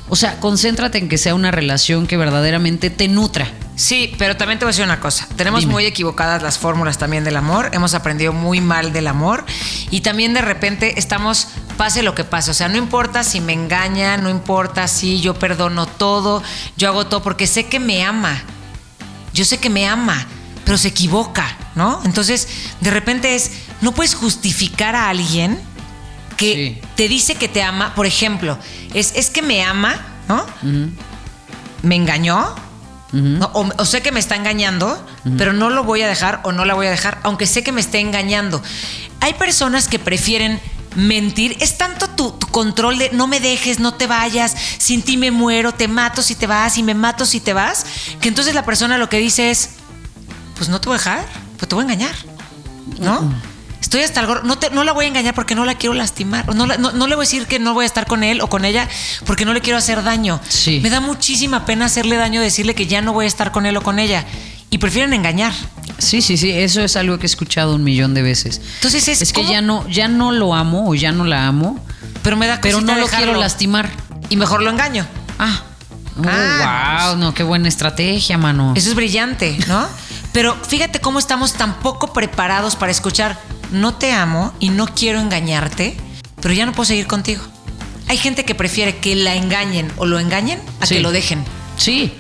O 0.10 0.16
sea, 0.16 0.40
concéntrate 0.40 0.98
en 0.98 1.08
que 1.08 1.18
sea 1.18 1.36
una 1.36 1.52
relación 1.52 2.06
que 2.06 2.18
verdaderamente 2.18 2.90
te 2.90 3.08
nutra. 3.08 3.48
Sí, 3.76 4.14
pero 4.20 4.36
también 4.36 4.60
te 4.60 4.66
voy 4.66 4.70
a 4.70 4.74
decir 4.74 4.84
una 4.84 5.00
cosa. 5.00 5.28
Tenemos 5.38 5.62
Dime. 5.62 5.72
muy 5.72 5.86
equivocadas 5.86 6.44
las 6.44 6.58
fórmulas 6.58 6.98
también 6.98 7.24
del 7.24 7.38
amor. 7.38 7.70
Hemos 7.74 7.94
aprendido 7.94 8.34
muy 8.34 8.60
mal 8.62 8.92
del 8.92 9.08
amor. 9.08 9.46
Y 9.90 10.02
también 10.02 10.34
de 10.34 10.42
repente 10.42 11.00
estamos, 11.00 11.48
pase 11.82 12.04
lo 12.04 12.14
que 12.14 12.24
pase. 12.24 12.52
O 12.52 12.54
sea, 12.54 12.70
no 12.70 12.78
importa 12.78 13.24
si 13.24 13.42
me 13.42 13.54
engaña, 13.54 14.16
no 14.18 14.30
importa 14.30 14.88
si 14.88 15.20
yo 15.20 15.34
perdono 15.34 15.88
todo, 15.88 16.44
yo 16.78 16.88
hago 16.90 17.08
todo 17.08 17.24
porque 17.24 17.48
sé 17.48 17.66
que 17.66 17.80
me 17.80 18.04
ama. 18.04 18.40
Yo 19.34 19.46
sé 19.46 19.58
que 19.58 19.72
me 19.72 19.88
ama, 19.88 20.28
pero 20.64 20.78
se 20.78 20.90
equivoca, 20.90 21.58
¿no? 21.74 22.00
Entonces, 22.06 22.48
de 22.82 22.92
repente 22.92 23.34
es, 23.34 23.54
no 23.82 23.94
puedes 23.94 24.14
justificar 24.14 24.96
a 24.96 25.10
alguien 25.10 25.60
que 26.38 26.54
Sí. 26.54 26.88
te 26.96 27.08
dice 27.08 27.34
que 27.34 27.48
te 27.48 27.64
ama. 27.64 27.96
Por 27.96 28.06
ejemplo, 28.06 28.60
es, 28.94 29.14
es 29.16 29.32
que 29.32 29.42
me 29.42 29.64
ama, 29.64 29.96
¿no? 30.28 30.46
me 31.82 31.96
engañó, 31.96 32.54
¿no? 33.12 33.50
o, 33.56 33.68
o 33.76 33.86
sé 33.86 34.04
que 34.04 34.12
me 34.12 34.20
está 34.20 34.36
engañando, 34.36 35.04
pero 35.36 35.52
no 35.52 35.72
lo 35.72 35.84
voy 35.84 36.04
a 36.04 36.08
dejar 36.08 36.42
o 36.44 36.52
no 36.52 36.64
la 36.64 36.76
voy 36.76 36.86
a 36.86 36.92
dejar, 36.92 37.18
aunque 37.24 37.48
sé 37.48 37.64
que 37.64 37.72
me 37.72 37.82
esté 37.82 38.02
engañando. 38.02 38.62
Hay 39.20 39.34
personas 39.34 39.88
que 39.88 39.98
prefieren 39.98 40.62
mentir. 40.96 41.58
Es 41.60 41.78
tanto 41.78 42.10
tu, 42.10 42.38
control 42.52 42.98
de 42.98 43.12
no 43.12 43.28
me 43.28 43.40
dejes, 43.40 43.80
no 43.80 43.94
te 43.94 44.08
vayas, 44.08 44.56
sin 44.78 45.02
ti 45.02 45.18
me 45.18 45.32
muero, 45.32 45.74
te 45.74 45.88
mato 45.88 46.22
si 46.22 46.36
te 46.36 46.48
vas 46.48 46.78
y 46.78 46.84
me 46.84 46.94
mato 46.94 47.26
si 47.26 47.40
te 47.40 47.54
vas, 47.54 47.86
que 48.20 48.28
entonces 48.28 48.54
la 48.54 48.66
persona 48.66 48.98
lo 48.98 49.10
que 49.10 49.18
dice 49.18 49.52
es, 49.52 49.72
pues 50.56 50.70
no 50.70 50.82
te 50.82 50.90
voy 50.90 50.96
a 50.96 50.98
dejar, 51.00 51.26
pues 51.58 51.70
te 51.70 51.76
voy 51.76 51.84
a 51.84 51.86
engañar, 51.86 52.16
¿no? 53.00 53.32
Estoy 53.82 54.02
hasta 54.04 54.20
el 54.22 54.28
gorro, 54.28 54.44
no, 54.44 54.58
te- 54.58 54.70
no 54.70 54.84
la 54.84 54.94
voy 54.94 55.06
a 55.06 55.08
engañar 55.08 55.34
porque 55.34 55.56
no 55.56 55.66
la 55.66 55.76
quiero 55.76 55.94
lastimar, 55.96 56.54
no, 56.56 56.66
la- 56.68 56.78
no- 56.78 56.92
no 56.92 57.08
le 57.08 57.16
voy 57.16 57.24
a 57.24 57.28
decir 57.28 57.48
que 57.48 57.60
no 57.60 57.74
voy 57.74 57.84
a 57.84 57.88
estar 57.88 58.06
con 58.06 58.24
él 58.24 58.40
o 58.42 58.48
con 58.48 58.64
ella 58.64 58.88
porque 59.26 59.44
no 59.44 59.54
le 59.54 59.62
quiero 59.62 59.78
hacer 59.78 60.04
daño. 60.04 60.40
Sí. 60.48 60.80
Me 60.82 60.90
da 60.90 61.00
muchísima 61.02 61.66
pena 61.66 61.86
hacerle 61.86 62.16
daño, 62.16 62.40
decirle 62.42 62.76
que 62.76 62.86
ya 62.88 63.02
no 63.02 63.12
voy 63.12 63.26
a 63.26 63.28
estar 63.28 63.52
con 63.52 63.66
él 63.66 63.76
o 63.78 63.82
con 63.82 64.00
ella. 64.00 64.26
Y 64.70 64.78
prefieren 64.78 65.14
engañar. 65.14 65.52
Sí, 65.98 66.22
sí, 66.22 66.38
sí, 66.38 66.50
eso 66.52 66.82
es 66.82 66.96
algo 66.96 67.18
que 67.18 67.24
he 67.24 67.26
escuchado 67.26 67.76
un 67.76 67.84
millón 67.84 68.14
de 68.14 68.22
veces. 68.22 68.62
Entonces 68.76 69.08
es, 69.10 69.22
Es 69.22 69.34
que 69.34 69.42
¿cómo? 69.42 69.52
ya 69.52 69.62
no, 69.62 69.86
ya 69.90 70.08
no 70.08 70.32
lo 70.32 70.54
amo 70.56 70.88
o 70.90 70.96
ya 70.96 71.12
no 71.12 71.26
la 71.26 71.46
amo, 71.48 71.84
Pero 72.24 72.38
me 72.38 72.48
da 72.48 72.60
pero 72.62 72.80
no 72.80 72.96
lo 72.96 73.02
dejarlo. 73.04 73.26
quiero 73.26 73.40
lastimar. 73.40 73.90
Y 74.30 74.38
mejor 74.38 74.62
lo 74.62 74.70
engaño. 74.70 75.06
Ah. 75.40 75.64
Oh, 76.18 76.24
Ah, 76.28 77.08
wow, 77.12 77.18
no, 77.18 77.34
qué 77.34 77.44
buena 77.44 77.68
estrategia, 77.68 78.38
mano. 78.38 78.74
Eso 78.76 78.90
es 78.90 78.96
brillante, 78.96 79.58
¿no? 79.68 79.86
Pero 80.34 80.56
fíjate 80.66 81.00
cómo 81.02 81.20
estamos 81.20 81.54
tan 81.54 81.80
poco 81.80 82.14
preparados 82.14 82.76
para 82.78 82.92
escuchar, 82.92 83.38
no 83.72 83.94
te 83.96 84.12
amo 84.14 84.54
y 84.60 84.70
no 84.70 84.88
quiero 84.88 85.20
engañarte, 85.20 85.96
pero 86.42 86.54
ya 86.54 86.66
no 86.66 86.74
puedo 86.74 86.86
seguir 86.86 87.08
contigo. 87.08 87.42
Hay 88.08 88.18
gente 88.18 88.44
que 88.46 88.56
prefiere 88.56 88.98
que 88.98 89.16
la 89.16 89.36
engañen 89.36 89.92
o 89.98 90.06
lo 90.06 90.20
engañen 90.20 90.60
a 90.80 90.86
Sí. 90.86 90.96
que 90.96 91.02
lo 91.02 91.12
dejen. 91.12 91.44
Sí. 91.78 92.14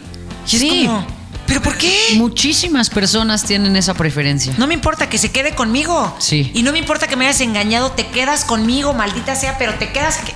Y 0.49 0.55
es 0.55 0.61
Sí. 0.61 0.83
como, 0.85 1.05
¿pero 1.47 1.61
por 1.61 1.77
qué? 1.77 1.93
Muchísimas 2.15 2.89
personas 2.89 3.43
tienen 3.43 3.75
esa 3.75 3.93
preferencia. 3.93 4.53
No 4.57 4.67
me 4.67 4.73
importa 4.73 5.09
que 5.09 5.17
se 5.17 5.31
quede 5.31 5.53
conmigo. 5.53 6.15
Sí. 6.19 6.49
Y 6.53 6.63
no 6.63 6.71
me 6.71 6.79
importa 6.79 7.07
que 7.07 7.15
me 7.17 7.25
hayas 7.27 7.41
engañado, 7.41 7.91
te 7.91 8.07
quedas 8.07 8.45
conmigo, 8.45 8.93
maldita 8.93 9.35
sea, 9.35 9.57
pero 9.57 9.73
te 9.75 9.91
quedas... 9.91 10.19
aquí. 10.19 10.31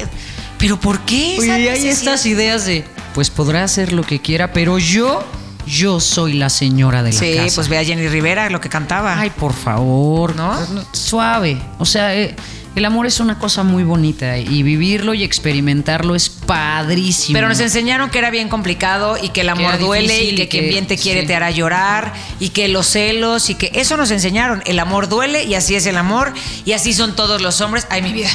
¿Pero 0.58 0.80
por 0.80 1.00
qué? 1.02 1.36
Oye, 1.40 1.48
y 1.60 1.68
hay 1.68 1.88
estas 1.88 2.26
ideas 2.26 2.66
de, 2.66 2.86
pues 3.14 3.30
podrá 3.30 3.64
hacer 3.64 3.92
lo 3.94 4.04
que 4.04 4.20
quiera, 4.22 4.52
pero 4.54 4.78
yo, 4.80 5.24
yo 5.68 6.00
soy 6.00 6.34
la 6.34 6.50
señora 6.50 7.04
de 7.04 7.12
la 7.14 7.20
Sí, 7.20 7.36
casa. 7.36 7.56
pues 7.56 7.68
ve 7.70 7.78
a 7.78 7.84
Jenny 7.84 8.08
Rivera, 8.08 8.50
lo 8.50 8.62
que 8.62 8.70
cantaba. 8.70 9.20
Ay, 9.20 9.30
por 9.32 9.54
favor, 9.54 10.36
¿No? 10.36 10.56
Suave. 10.92 11.62
O 11.80 11.86
sea, 11.86 12.16
eh, 12.16 12.36
el 12.76 12.84
amor 12.84 13.06
es 13.08 13.20
una 13.22 13.40
cosa 13.40 13.64
muy 13.64 13.84
bonita 13.84 14.38
y 14.38 14.62
vivirlo 14.62 15.14
y 15.14 15.24
experimentarlo 15.24 16.14
es 16.14 16.30
padrísimo. 16.30 17.36
Pero 17.38 17.48
nos 17.48 17.60
enseñaron 17.62 18.10
que 18.10 18.18
era 18.20 18.30
bien 18.32 18.50
complicado 18.50 19.18
y 19.22 19.30
que 19.30 19.42
el 19.42 19.50
amor 19.50 19.80
duele 19.80 20.24
y 20.26 20.36
que, 20.36 20.50
quien 20.50 20.68
bien 20.68 20.86
te 20.86 20.98
quiere 20.98 21.22
sí. 21.22 21.28
te 21.28 21.36
hará 21.36 21.52
llorar 21.52 22.14
y 22.40 22.50
que 22.50 22.68
los 22.68 22.86
celos 22.88 23.50
y 23.50 23.56
que 23.56 23.72
eso 23.76 23.96
nos 23.96 24.12
enseñaron. 24.12 24.62
El 24.66 24.78
amor 24.80 25.08
duele 25.08 25.46
y 25.46 25.56
así 25.56 25.76
es 25.76 25.86
el 25.86 25.96
amor 25.98 26.34
y 26.66 26.74
así 26.74 26.94
son 26.94 27.16
todos 27.16 27.42
los 27.42 27.62
hombres. 27.62 27.88
Ay, 27.90 28.02
mi 28.02 28.12
vida, 28.12 28.30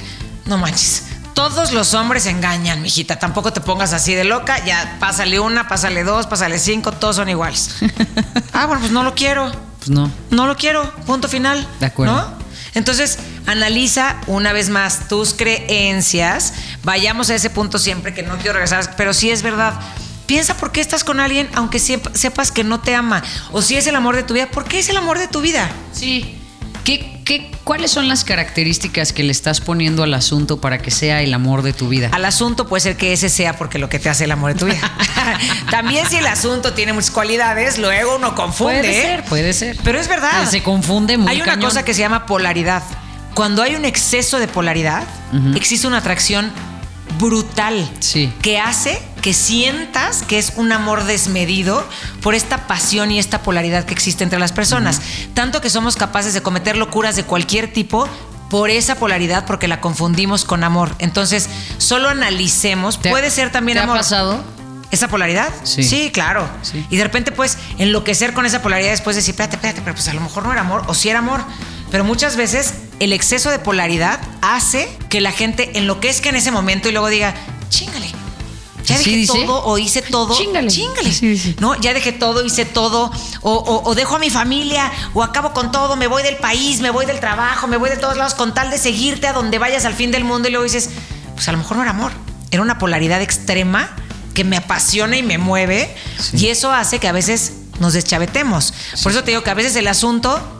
no 0.46 0.56
manches. 0.56 1.04
Todos 1.48 1.72
los 1.72 1.94
hombres 1.94 2.26
engañan, 2.26 2.82
mijita. 2.82 3.18
Tampoco 3.18 3.50
te 3.50 3.62
pongas 3.62 3.94
así 3.94 4.14
de 4.14 4.24
loca. 4.24 4.62
Ya, 4.66 4.98
pásale 5.00 5.40
una, 5.40 5.68
pásale 5.68 6.04
dos, 6.04 6.26
pásale 6.26 6.58
cinco, 6.58 6.92
todos 6.92 7.16
son 7.16 7.30
iguales. 7.30 7.76
ah, 8.52 8.66
bueno, 8.66 8.80
pues 8.80 8.92
no 8.92 9.02
lo 9.02 9.14
quiero. 9.14 9.50
Pues 9.78 9.88
no. 9.88 10.12
No 10.28 10.46
lo 10.46 10.54
quiero, 10.58 10.92
punto 11.06 11.28
final. 11.28 11.66
De 11.80 11.86
acuerdo. 11.86 12.14
¿no? 12.14 12.34
Entonces, 12.74 13.18
analiza 13.46 14.16
una 14.26 14.52
vez 14.52 14.68
más 14.68 15.08
tus 15.08 15.32
creencias. 15.32 16.52
Vayamos 16.84 17.30
a 17.30 17.36
ese 17.36 17.48
punto 17.48 17.78
siempre 17.78 18.12
que 18.12 18.22
no 18.22 18.36
quiero 18.36 18.52
regresar, 18.52 18.94
pero 18.98 19.14
sí 19.14 19.30
es 19.30 19.42
verdad. 19.42 19.72
Piensa 20.26 20.58
por 20.58 20.72
qué 20.72 20.82
estás 20.82 21.04
con 21.04 21.20
alguien 21.20 21.48
aunque 21.54 21.78
sep- 21.78 22.12
sepas 22.14 22.52
que 22.52 22.64
no 22.64 22.80
te 22.80 22.94
ama. 22.94 23.22
O 23.50 23.62
si 23.62 23.76
es 23.76 23.86
el 23.86 23.96
amor 23.96 24.14
de 24.14 24.24
tu 24.24 24.34
vida, 24.34 24.50
¿por 24.50 24.64
qué 24.66 24.78
es 24.78 24.90
el 24.90 24.98
amor 24.98 25.18
de 25.18 25.26
tu 25.26 25.40
vida? 25.40 25.70
Sí. 25.92 26.36
¿Qué, 26.84 27.19
qué, 27.30 27.50
¿Cuáles 27.62 27.92
son 27.92 28.08
las 28.08 28.24
características 28.24 29.12
que 29.12 29.22
le 29.22 29.30
estás 29.30 29.60
poniendo 29.60 30.02
al 30.02 30.12
asunto 30.14 30.60
para 30.60 30.78
que 30.78 30.90
sea 30.90 31.22
el 31.22 31.32
amor 31.32 31.62
de 31.62 31.72
tu 31.72 31.88
vida? 31.88 32.08
Al 32.10 32.24
asunto 32.24 32.66
puede 32.66 32.80
ser 32.80 32.96
que 32.96 33.12
ese 33.12 33.28
sea 33.28 33.56
porque 33.56 33.78
lo 33.78 33.88
que 33.88 34.00
te 34.00 34.08
hace 34.08 34.24
el 34.24 34.32
amor 34.32 34.54
de 34.54 34.58
tu 34.58 34.66
vida. 34.66 34.80
También 35.70 36.08
si 36.08 36.16
el 36.16 36.26
asunto 36.26 36.72
tiene 36.72 36.92
muchas 36.92 37.12
cualidades, 37.12 37.78
luego 37.78 38.16
uno 38.16 38.34
confunde. 38.34 38.80
Puede 38.80 38.98
¿eh? 38.98 39.02
ser, 39.02 39.24
puede 39.24 39.52
ser. 39.52 39.76
Pero 39.84 40.00
es 40.00 40.08
verdad. 40.08 40.48
Se 40.48 40.64
confunde 40.64 41.16
muy 41.16 41.30
Hay 41.30 41.36
una 41.36 41.52
cañón. 41.52 41.68
cosa 41.68 41.84
que 41.84 41.94
se 41.94 42.00
llama 42.00 42.26
polaridad. 42.26 42.82
Cuando 43.34 43.62
hay 43.62 43.76
un 43.76 43.84
exceso 43.84 44.40
de 44.40 44.48
polaridad, 44.48 45.04
existe 45.54 45.86
una 45.86 45.98
atracción 45.98 46.50
brutal 47.20 47.88
Sí. 48.00 48.32
que 48.42 48.58
hace 48.58 49.00
que 49.22 49.34
sientas 49.34 50.22
que 50.22 50.38
es 50.38 50.54
un 50.56 50.72
amor 50.72 51.04
desmedido 51.04 51.86
por 52.22 52.34
esta 52.34 52.66
pasión 52.66 53.10
y 53.10 53.18
esta 53.18 53.42
polaridad 53.42 53.84
que 53.84 53.92
existe 53.92 54.24
entre 54.24 54.38
las 54.38 54.52
personas. 54.52 55.00
Tanto 55.34 55.60
que 55.60 55.68
somos 55.68 55.96
capaces 55.96 56.32
de 56.32 56.40
cometer 56.42 56.76
locuras 56.76 57.16
de 57.16 57.24
cualquier 57.24 57.70
tipo 57.72 58.08
por 58.48 58.70
esa 58.70 58.94
polaridad 58.96 59.44
porque 59.46 59.68
la 59.68 59.80
confundimos 59.80 60.44
con 60.46 60.64
amor. 60.64 60.94
Entonces, 60.98 61.48
solo 61.78 62.08
analicemos. 62.08 63.00
¿Te 63.00 63.10
ha- 63.10 63.12
Puede 63.12 63.30
ser 63.30 63.52
también 63.52 63.76
¿te 63.76 63.84
amor. 63.84 63.96
ha 63.96 64.00
pasado? 64.00 64.42
¿Esa 64.90 65.06
polaridad? 65.06 65.50
Sí. 65.62 66.10
claro. 66.12 66.48
Sí. 66.62 66.84
Y 66.90 66.96
de 66.96 67.04
repente, 67.04 67.30
pues, 67.30 67.58
enloquecer 67.78 68.32
con 68.32 68.46
esa 68.46 68.60
polaridad 68.62 68.90
después 68.90 69.14
de 69.14 69.20
decir, 69.20 69.34
espérate, 69.34 69.54
espérate, 69.56 69.82
pero 69.82 69.94
pues 69.94 70.08
a 70.08 70.14
lo 70.14 70.20
mejor 70.20 70.42
no 70.44 70.50
era 70.52 70.62
amor, 70.62 70.82
o 70.88 70.94
sí 70.94 71.08
era 71.10 71.20
amor. 71.20 71.42
Pero 71.92 72.02
muchas 72.04 72.34
veces 72.36 72.74
el 73.00 73.12
exceso 73.12 73.50
de 73.50 73.58
polaridad 73.58 74.20
hace 74.42 74.88
que 75.08 75.20
la 75.20 75.32
gente 75.32 75.78
enloquezca 75.78 76.28
en 76.28 76.36
ese 76.36 76.50
momento 76.52 76.88
y 76.88 76.92
luego 76.92 77.08
diga, 77.08 77.34
chingale. 77.68 78.10
Ya 78.84 78.96
¿Así 78.96 79.10
dejé 79.10 79.26
todo 79.26 79.64
o 79.64 79.78
hice 79.78 80.02
todo. 80.02 80.36
Chíngale. 80.36 80.68
Chíngale. 80.70 81.10
Así 81.10 81.28
dice. 81.28 81.54
No, 81.60 81.78
ya 81.80 81.92
dejé 81.94 82.12
todo, 82.12 82.44
hice 82.44 82.64
todo. 82.64 83.12
O, 83.42 83.52
o- 83.52 83.88
o 83.88 83.94
dejo 83.94 84.16
a 84.16 84.18
mi 84.18 84.30
familia, 84.30 84.90
o 85.14 85.22
acabo 85.22 85.52
con 85.52 85.70
todo, 85.70 85.96
me 85.96 86.06
voy 86.06 86.22
del 86.22 86.36
país, 86.36 86.80
me 86.80 86.90
voy 86.90 87.04
del 87.06 87.20
trabajo, 87.20 87.66
me 87.68 87.76
voy 87.76 87.90
de 87.90 87.96
todos 87.96 88.16
lados 88.16 88.34
con 88.34 88.52
tal 88.54 88.70
de 88.70 88.78
seguirte 88.78 89.26
a 89.26 89.32
donde 89.32 89.58
vayas 89.58 89.84
al 89.84 89.94
fin 89.94 90.10
del 90.10 90.24
mundo. 90.24 90.48
Y 90.48 90.52
luego 90.52 90.64
dices, 90.64 90.90
pues 91.34 91.46
a 91.48 91.52
lo 91.52 91.58
mejor 91.58 91.76
no 91.76 91.82
era 91.82 91.92
amor. 91.92 92.12
Era 92.50 92.62
una 92.62 92.78
polaridad 92.78 93.20
extrema 93.22 93.90
que 94.34 94.44
me 94.44 94.56
apasiona 94.56 95.16
y 95.16 95.22
me 95.22 95.38
mueve. 95.38 95.94
Sí. 96.18 96.38
Y 96.38 96.48
eso 96.48 96.72
hace 96.72 96.98
que 96.98 97.06
a 97.08 97.12
veces 97.12 97.52
nos 97.80 97.92
deschavetemos. 97.92 98.72
Por 99.02 99.12
eso 99.12 99.22
te 99.24 99.30
digo 99.30 99.42
que 99.44 99.50
a 99.50 99.54
veces 99.54 99.76
el 99.76 99.86
asunto 99.88 100.59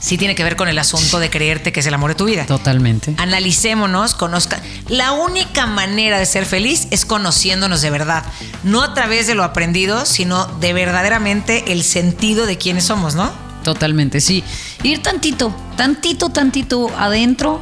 sí 0.00 0.18
tiene 0.18 0.34
que 0.34 0.44
ver 0.44 0.56
con 0.56 0.68
el 0.68 0.78
asunto 0.78 1.18
de 1.18 1.30
creerte 1.30 1.72
que 1.72 1.80
es 1.80 1.86
el 1.86 1.94
amor 1.94 2.10
de 2.10 2.16
tu 2.16 2.24
vida. 2.24 2.46
Totalmente. 2.46 3.14
Analicémonos, 3.18 4.14
conozca. 4.14 4.60
La 4.88 5.12
única 5.12 5.66
manera 5.66 6.18
de 6.18 6.26
ser 6.26 6.44
feliz 6.46 6.88
es 6.90 7.04
conociéndonos 7.04 7.80
de 7.82 7.90
verdad. 7.90 8.24
No 8.64 8.82
a 8.82 8.94
través 8.94 9.26
de 9.26 9.34
lo 9.34 9.44
aprendido, 9.44 10.06
sino 10.06 10.46
de 10.46 10.72
verdaderamente 10.72 11.72
el 11.72 11.82
sentido 11.82 12.46
de 12.46 12.58
quiénes 12.58 12.84
somos, 12.84 13.14
¿no? 13.14 13.30
Totalmente, 13.64 14.20
sí. 14.20 14.44
Ir 14.82 15.02
tantito, 15.02 15.54
tantito, 15.76 16.30
tantito 16.30 16.90
adentro, 16.96 17.60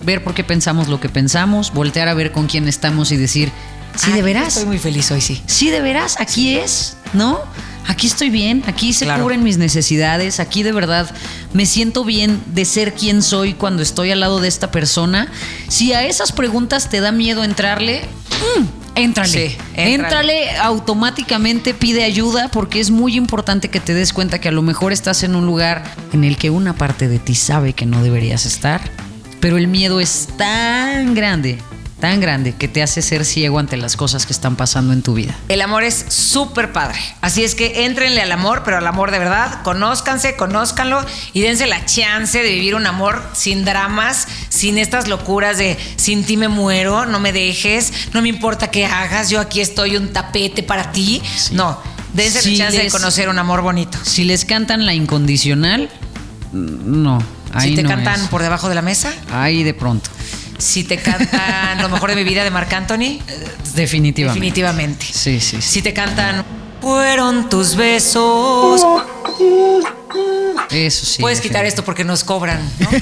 ver 0.00 0.22
por 0.24 0.34
qué 0.34 0.44
pensamos 0.44 0.88
lo 0.88 1.00
que 1.00 1.08
pensamos, 1.08 1.72
voltear 1.72 2.08
a 2.08 2.14
ver 2.14 2.32
con 2.32 2.46
quién 2.46 2.68
estamos 2.68 3.12
y 3.12 3.16
decir, 3.16 3.50
sí, 3.96 4.10
Ay, 4.10 4.12
de 4.14 4.22
veras, 4.22 4.48
Estoy 4.48 4.66
muy 4.66 4.78
feliz 4.78 5.10
hoy, 5.10 5.20
sí. 5.20 5.42
sí, 5.46 5.70
de 5.70 5.80
veras, 5.80 6.16
aquí 6.20 6.56
es, 6.56 6.96
¿no? 7.12 7.40
Aquí 7.88 8.06
estoy 8.06 8.30
bien, 8.30 8.62
aquí 8.66 8.92
se 8.92 9.04
Claro. 9.04 9.22
cubren 9.22 9.42
mis 9.42 9.58
necesidades, 9.58 10.40
aquí 10.40 10.62
de 10.62 10.72
verdad 10.72 11.10
me 11.52 11.66
siento 11.66 12.04
bien 12.04 12.40
de 12.54 12.64
ser 12.64 12.94
quien 12.94 13.22
soy 13.22 13.54
cuando 13.54 13.82
estoy 13.82 14.10
al 14.12 14.20
lado 14.20 14.40
de 14.40 14.48
esta 14.48 14.70
persona. 14.70 15.28
Si 15.68 15.92
a 15.92 16.04
esas 16.04 16.32
preguntas 16.32 16.88
te 16.88 17.00
da 17.00 17.10
miedo 17.12 17.42
entrarle, 17.44 18.02
mm, 18.58 18.64
éntrale. 18.94 19.28
Sí, 19.50 19.56
éntrale. 19.74 19.94
éntrale 19.94 20.50
automáticamente 20.58 21.74
pide 21.74 22.04
ayuda 22.04 22.48
porque 22.48 22.78
es 22.80 22.90
muy 22.90 23.16
importante 23.16 23.68
que 23.68 23.80
te 23.80 23.94
des 23.94 24.12
cuenta 24.12 24.40
que 24.40 24.48
a 24.48 24.52
lo 24.52 24.62
mejor 24.62 24.92
estás 24.92 25.22
en 25.24 25.34
un 25.34 25.46
lugar 25.46 25.82
en 26.12 26.24
el 26.24 26.36
que 26.36 26.50
una 26.50 26.74
parte 26.74 27.08
de 27.08 27.18
ti 27.18 27.34
sabe 27.34 27.72
que 27.72 27.86
no 27.86 28.02
deberías 28.02 28.46
estar, 28.46 28.80
pero 29.40 29.56
el 29.56 29.66
miedo 29.66 29.98
es 30.00 30.28
tan 30.36 31.14
grande, 31.14 31.58
tan 32.02 32.18
grande 32.18 32.52
que 32.52 32.66
te 32.66 32.82
hace 32.82 33.00
ser 33.00 33.24
ciego 33.24 33.60
ante 33.60 33.76
las 33.76 33.96
cosas 33.96 34.26
que 34.26 34.32
están 34.32 34.56
pasando 34.56 34.92
en 34.92 35.02
tu 35.02 35.14
vida. 35.14 35.36
El 35.48 35.62
amor 35.62 35.84
es 35.84 36.04
súper 36.08 36.72
padre. 36.72 36.98
Así 37.20 37.44
es 37.44 37.54
que 37.54 37.84
éntrenle 37.84 38.20
al 38.20 38.32
amor, 38.32 38.62
pero 38.64 38.78
al 38.78 38.86
amor 38.88 39.12
de 39.12 39.20
verdad. 39.20 39.62
Conózcanse, 39.62 40.34
conózcanlo 40.34 41.06
y 41.32 41.42
dense 41.42 41.68
la 41.68 41.86
chance 41.86 42.42
de 42.42 42.50
vivir 42.50 42.74
un 42.74 42.88
amor 42.88 43.22
sin 43.34 43.64
dramas, 43.64 44.26
sin 44.48 44.78
estas 44.78 45.06
locuras 45.06 45.58
de 45.58 45.78
sin 45.94 46.24
ti 46.24 46.36
me 46.36 46.48
muero, 46.48 47.06
no 47.06 47.20
me 47.20 47.32
dejes, 47.32 47.92
no 48.12 48.20
me 48.20 48.28
importa 48.28 48.66
qué 48.66 48.84
hagas, 48.84 49.30
yo 49.30 49.38
aquí 49.38 49.60
estoy 49.60 49.96
un 49.96 50.12
tapete 50.12 50.64
para 50.64 50.90
ti. 50.90 51.22
No, 51.52 51.78
dense 52.14 52.42
Si 52.42 52.56
la 52.56 52.64
chance 52.64 52.82
de 52.82 52.90
conocer 52.90 53.28
un 53.28 53.38
amor 53.38 53.60
bonito. 53.60 53.96
Si 54.02 54.24
les 54.24 54.44
cantan 54.44 54.86
la 54.86 54.92
incondicional, 54.92 55.88
no. 56.50 57.22
Ahí 57.52 57.70
si 57.70 57.76
te 57.76 57.84
no 57.84 57.90
cantan 57.90 58.22
es. 58.22 58.26
por 58.26 58.42
debajo 58.42 58.68
de 58.68 58.74
la 58.74 58.82
mesa, 58.82 59.12
Ahí 59.30 59.62
de 59.62 59.72
pronto. 59.72 60.10
Si 60.62 60.84
te 60.84 60.98
cantan 60.98 61.82
lo 61.82 61.88
mejor 61.88 62.10
de 62.10 62.16
mi 62.16 62.24
vida 62.24 62.44
de 62.44 62.50
Marc 62.50 62.72
Anthony, 62.72 63.18
Definitivamente. 63.74 64.40
definitivamente. 64.40 65.06
Sí, 65.06 65.40
sí, 65.40 65.60
sí. 65.60 65.62
Si 65.62 65.82
te 65.82 65.92
cantan 65.92 66.44
Fueron 66.82 67.48
tus 67.48 67.76
besos. 67.76 68.84
Eso 70.70 71.04
sí, 71.04 71.20
Puedes 71.20 71.40
quitar 71.40 71.64
esto 71.64 71.84
porque 71.84 72.04
nos 72.04 72.24
cobran, 72.24 72.60
¿no? 72.78 72.90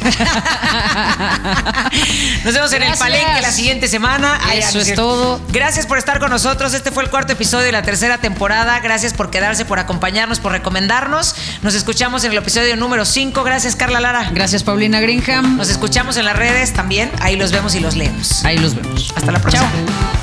nos 2.45 2.55
vemos 2.55 2.73
en 2.73 2.83
el 2.83 2.97
palenque 2.97 3.41
la 3.41 3.53
siguiente 3.53 3.89
semana. 3.89 4.39
Ay, 4.43 4.59
Eso 4.61 4.75
no 4.75 4.81
es 4.81 4.95
todo. 4.95 5.41
Gracias 5.49 5.87
por 5.87 5.99
estar 5.99 6.19
con 6.19 6.31
nosotros. 6.31 6.75
Este 6.75 6.91
fue 6.91 7.05
el 7.05 7.11
cuarto 7.11 7.33
episodio 7.33 7.67
de 7.67 7.73
la 7.73 7.83
tercera 7.83 8.19
temporada. 8.19 8.81
Gracias 8.81 9.15
por 9.15 9.31
quedarse, 9.31 9.65
por 9.65 9.79
acompañarnos, 9.79 10.41
por 10.41 10.53
recomendarnos. 10.53 11.35
Nos 11.63 11.75
escuchamos 11.75 12.25
en 12.25 12.33
el 12.33 12.39
episodio 12.39 12.77
número 12.77 13.05
5. 13.05 13.43
Gracias, 13.45 13.77
Carla 13.77 14.01
Lara. 14.01 14.31
Gracias, 14.33 14.63
Paulina 14.63 15.01
Greenham. 15.01 15.57
Nos 15.57 15.69
escuchamos 15.69 16.17
en 16.17 16.25
las 16.25 16.37
redes 16.37 16.73
también. 16.73 17.11
Ahí 17.21 17.37
los 17.37 17.53
vemos 17.53 17.75
y 17.75 17.81
los 17.81 17.97
leemos. 17.97 18.45
Ahí 18.45 18.59
los 18.59 18.75
vemos. 18.75 19.13
Hasta 19.15 19.33
la 19.33 19.41
próxima. 19.41 19.71
Chao. 19.71 20.20